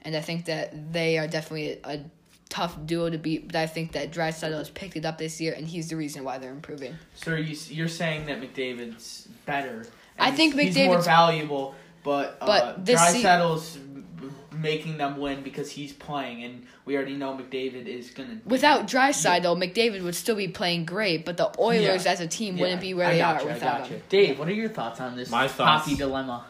[0.03, 1.99] and I think that they are definitely a, a
[2.47, 3.47] tough duo to beat.
[3.47, 6.23] But I think that Draisaitl has picked it up this year, and he's the reason
[6.23, 6.95] why they're improving.
[7.15, 9.85] So you you're saying that McDavid's better?
[10.17, 13.77] I think he's, he's more McDavid's- valuable, but uh, But this Draisaitl's
[14.53, 18.39] making them win because he's playing, and we already know McDavid is gonna.
[18.45, 22.11] Without Draisaitl, McDavid would still be playing great, but the Oilers Yeah.
[22.11, 23.87] as a team Yeah, wouldn't be where I they got are you, I without got
[23.87, 23.97] him.
[23.97, 24.01] you.
[24.09, 26.45] Dave, what are your thoughts on this My thoughts- hockey dilemma?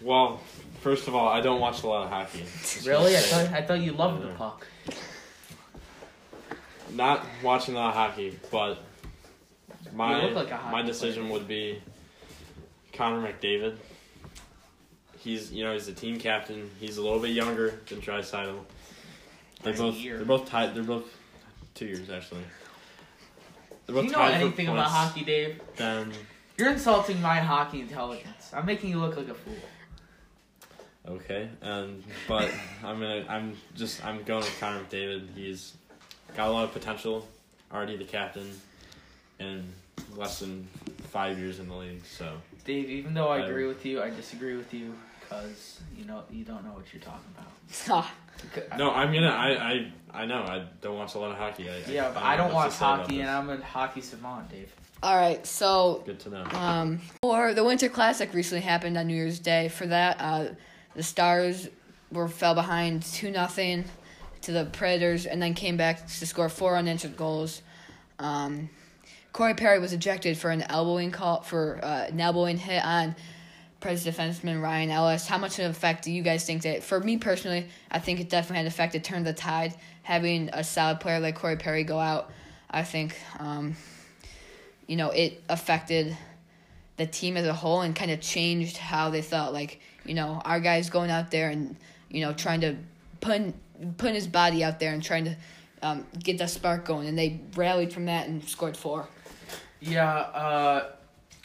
[0.00, 0.40] Well,
[0.80, 2.44] first of all, I don't watch a lot of hockey.
[2.86, 4.66] Really, I thought I thought you loved the puck.
[6.92, 8.78] Not watching a lot of hockey, but
[9.94, 11.32] my like my decision player.
[11.32, 11.82] would be
[12.92, 13.76] Connor McDavid.
[15.24, 16.70] He's you know he's the team captain.
[16.78, 18.58] He's a little bit younger than Draisaitl.
[19.62, 20.74] They That's a both they're both tied.
[20.74, 21.06] They're both
[21.74, 22.42] two years actually.
[23.86, 25.60] They're Do you know anything about hockey, Dave?
[25.76, 26.12] Then
[26.58, 28.50] You're insulting my hockey intelligence.
[28.52, 29.54] I'm making you look like a fool.
[31.08, 32.50] okay, and but
[32.84, 35.34] I'm gonna I'm just I'm going with Connor McDavid.
[35.34, 35.72] He's
[36.36, 37.26] got a lot of potential.
[37.72, 38.50] Already the captain,
[39.40, 39.72] and
[40.16, 40.68] less than
[41.10, 42.04] five years in the league.
[42.04, 44.94] So Dave, even though I Um, agree with you, I disagree with you
[45.34, 48.06] because you know you don't know what you're talking about.
[48.76, 49.48] No, I'm gonna I
[50.12, 51.70] I I know I don't watch a lot of hockey.
[51.70, 54.74] I, Yeah, but don't I don't watch hockey, and I'm a hockey savant, Dave.
[55.02, 56.44] All right, so Good to know.
[56.52, 59.68] Um, for the Winter Classic recently happened on New Year's Day.
[59.68, 60.46] For that, uh,
[60.94, 61.68] the Stars
[62.10, 63.84] were fell behind two nothing
[64.42, 67.62] to the Predators, and then came back to score four unanswered goals.
[68.18, 68.68] Um,
[69.32, 73.14] Corey Perry was ejected for an elbowing call for uh, an elbowing hit on
[73.84, 75.26] Preds defenseman Ryan Ellis.
[75.26, 76.82] How much of an effect do you guys think that?
[76.82, 78.94] For me personally, I think it definitely had an effect.
[78.94, 79.74] It turned the tide.
[80.02, 82.30] Having a solid player like Corey Perry go out,
[82.70, 83.14] I think.
[83.38, 83.76] Um,
[84.86, 86.16] you know, it affected
[86.96, 89.52] the team as a whole and kind of changed how they thought.
[89.52, 91.76] Like, you know, our guys going out there and,
[92.08, 92.76] you know, trying to
[93.20, 93.52] put
[93.98, 95.36] putting his body out there and trying to
[95.82, 99.06] um, get that spark going, and they rallied from that and scored four.
[99.80, 100.92] Yeah, uh,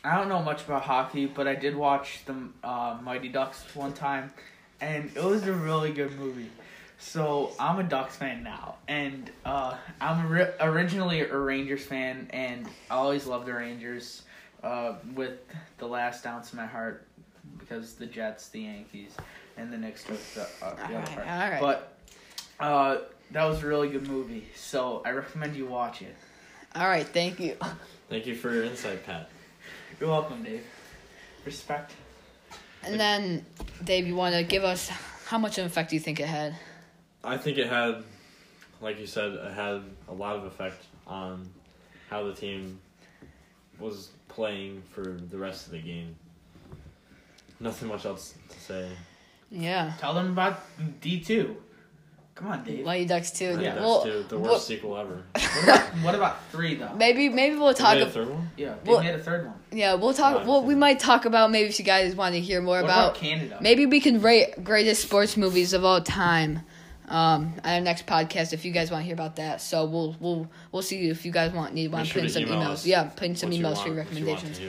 [0.04, 3.93] I don't know much about hockey, but I did watch the uh, Mighty Ducks one
[3.93, 4.32] time,
[4.80, 6.50] and it was a really good movie.
[7.00, 12.66] So I'm a Ducks fan now, and uh, I'm ri- originally a Rangers fan, and
[12.89, 14.24] I always loved the Rangers
[14.64, 15.39] uh, with
[15.78, 17.06] the last ounce of my heart
[17.58, 19.12] because the Jets, the Yankees,
[19.58, 21.28] and the Knicks took the, uh, the other Alright, part.
[21.28, 21.62] alright.
[21.62, 21.97] But
[22.60, 22.97] uh,
[23.32, 26.16] that was a really good movie, so I recommend you watch it.
[26.76, 27.56] All right, thank you.
[28.10, 29.30] Thank you for your insight, Pat.
[30.00, 30.64] You're welcome, Dave.
[31.45, 31.91] Respect.
[32.84, 33.45] And then,
[33.84, 34.89] Dave, you want to give us
[35.26, 36.56] how much of an effect do you think it had?
[37.24, 38.04] I think it had,
[38.82, 41.50] like you said, it had a lot of effect on
[42.10, 42.80] how the team
[43.80, 46.16] was playing for the rest of the game.
[47.60, 48.89] Nothing much else to say.
[49.52, 49.93] Yeah.
[50.00, 50.60] Tell them about
[51.02, 51.58] D two.
[52.36, 52.86] Come on, Dave.
[52.86, 53.47] Mighty Ducks too.
[53.47, 53.72] I think Yeah.
[53.76, 55.24] that's Well, too, the well- worst sequel ever.
[55.34, 56.93] What about, what about three though?
[56.95, 57.95] maybe maybe we'll They talk.
[57.97, 58.50] made a third one?
[58.56, 59.59] Yeah, they Well- made a third one.
[59.72, 60.46] Yeah, we'll talk.
[60.48, 63.00] Well, we might talk about maybe if you guys want to hear more What about.
[63.12, 63.58] about Canada?
[63.62, 66.62] Maybe we can rate greatest sports movies of all time.
[67.08, 70.16] Um, at our next podcast, if you guys want to hear about that, so we'll
[70.20, 72.44] we'll we'll see if you guys want need want Make to sure put in some
[72.44, 72.74] email emails.
[72.74, 74.60] us Yeah, put in some emails want- for your what you recommendations.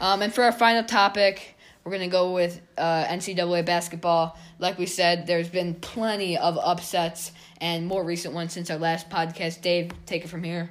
[0.00, 4.38] Um, and for our final topic, we're gonna go with uh, NCAA basketball.
[4.58, 9.10] Like we said, there's been plenty of upsets and more recent ones since our last
[9.10, 9.60] podcast.
[9.60, 10.70] Dave, take it from here.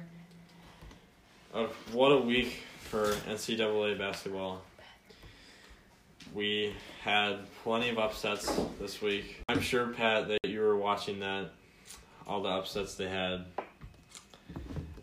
[1.54, 4.60] Uh, what a week for NCAA basketball.
[6.34, 9.40] We had plenty of upsets this week.
[9.48, 11.52] I'm sure, Pat, that you were watching that,
[12.26, 13.46] all the upsets they had.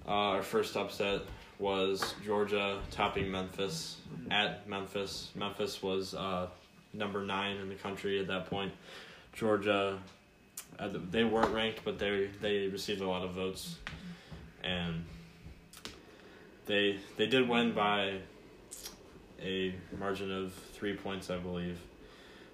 [0.07, 1.21] Uh, our first upset
[1.57, 3.97] was Georgia topping Memphis
[4.29, 5.31] at Memphis.
[5.33, 6.45] Memphis was uh,
[6.93, 8.71] number nine in the country at that point.
[9.33, 9.97] Georgia,
[10.77, 13.77] uh, they weren't ranked, but they they received a lot of votes,
[14.63, 15.05] and
[16.69, 18.19] they they did win by
[19.41, 21.79] a margin of three points, I believe,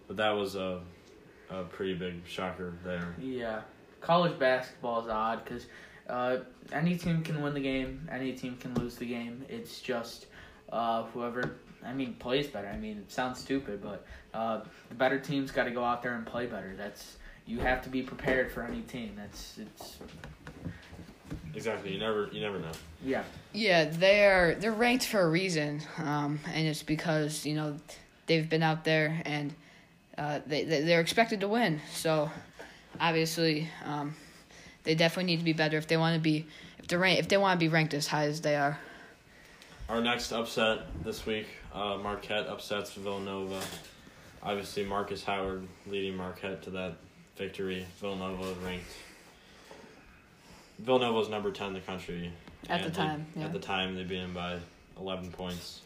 [0.08, 0.82] but that was a
[1.50, 3.14] a pretty big shocker there.
[3.20, 3.62] Yeah,
[4.02, 5.68] college basketball is odd because
[6.10, 6.38] uh,
[6.72, 9.46] any team can win the game, any team can lose the game.
[9.50, 10.28] It's just
[10.72, 11.58] uh, whoever.
[11.86, 12.68] I mean, plays better.
[12.68, 16.16] I mean, it sounds stupid, but uh, the better team's got to go out there
[16.16, 16.74] and play better.
[16.76, 19.16] That's you have to be prepared for any team.
[19.18, 19.98] That's it's
[21.56, 22.72] Exactly, you never you never know.
[23.04, 23.24] yeah.
[23.54, 27.78] Yeah, they're they're ranked for a reason, um, and it's because you know
[28.28, 29.54] they've been out there and
[30.18, 31.80] uh, they they- they're expected to win.
[31.94, 32.30] So
[33.00, 34.16] obviously, um,
[34.84, 36.46] they definitely need to be better if they want to be
[36.80, 38.78] if they rank if they want to be ranked as high as they are.
[39.88, 43.62] Our next upset this week, uh, Marquette upsets Villanova.
[44.44, 46.94] Obviously, Marcus Howard leading Marquette to that
[47.38, 47.86] victory.
[48.00, 48.86] Villanova is ranked.
[50.80, 52.32] Villanova was number ten in the country
[52.70, 53.46] At the and they- time, yeah.
[53.46, 54.60] At the time, they beat them by
[54.98, 55.82] eleven points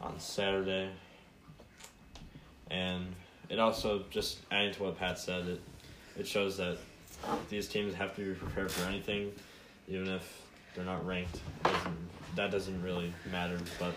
[0.00, 0.90] on Saturday,
[2.70, 3.14] and
[3.48, 5.46] it also just adding to what Pat said.
[5.46, 5.60] It
[6.18, 6.78] it shows that
[7.48, 9.32] these teams have to be prepared for anything,
[9.88, 10.42] even if
[10.74, 11.40] they're not ranked.
[11.62, 13.94] Doesn't- that doesn't really matter, but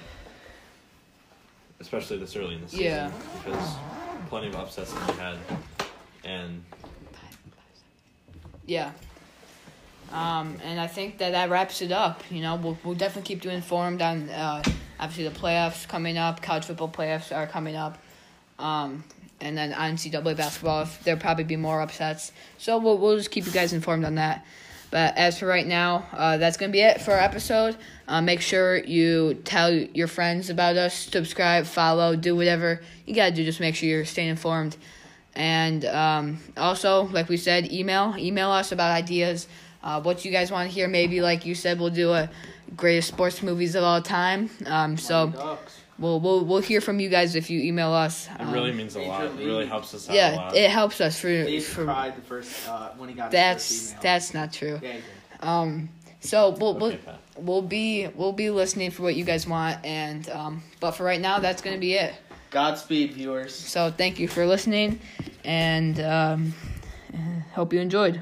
[1.80, 3.11] especially this early in the season, Yeah.
[3.43, 3.76] because
[4.30, 5.38] plenty of upsets to be had,
[6.24, 6.63] and
[8.65, 8.91] Yeah.
[10.11, 12.23] Um, and I think that that wraps it up.
[12.31, 14.63] You know, we'll, we'll definitely keep you informed on uh,
[14.99, 16.41] obviously the playoffs coming up.
[16.41, 17.97] College football playoffs are coming up.
[18.59, 19.03] Um,
[19.39, 22.31] and then NCAA basketball, there'll probably be more upsets.
[22.57, 24.45] So we'll, we'll just keep you guys informed on that.
[24.89, 27.75] But as for right now, uh, that's to be it for our episode.
[28.07, 33.29] Uh, make sure you tell your friends about us, subscribe, follow, do whatever you got
[33.29, 33.43] to do.
[33.43, 34.77] Just make sure you're staying informed.
[35.35, 39.47] And um, also, like we said, email email us about ideas,
[39.84, 40.88] uh, what you guys want to hear.
[40.88, 42.30] Maybe, like you said, we'll do a
[42.75, 44.49] greatest sports movies of all time.
[44.65, 45.57] Um, so
[45.99, 48.28] we'll we'll we'll hear from you guys if you email us.
[48.28, 49.25] it Um, really means a lot.
[49.25, 50.55] It really helps us out a yeah, lot.
[50.55, 51.86] it helps us for Dave for.
[51.86, 54.01] cried the first uh, when he got his That's first email.
[54.03, 54.80] that's not true.
[54.84, 54.97] yeah.
[55.41, 59.84] Um, so we'll we'll Okay, we'll be we'll be listening for what you guys want,
[59.86, 62.13] and um, but for right now, that's gonna be it.
[62.49, 63.53] Godspeed, viewers.
[63.53, 64.99] So thank you for listening,
[65.43, 66.53] and um,
[67.53, 68.21] hope you enjoyed.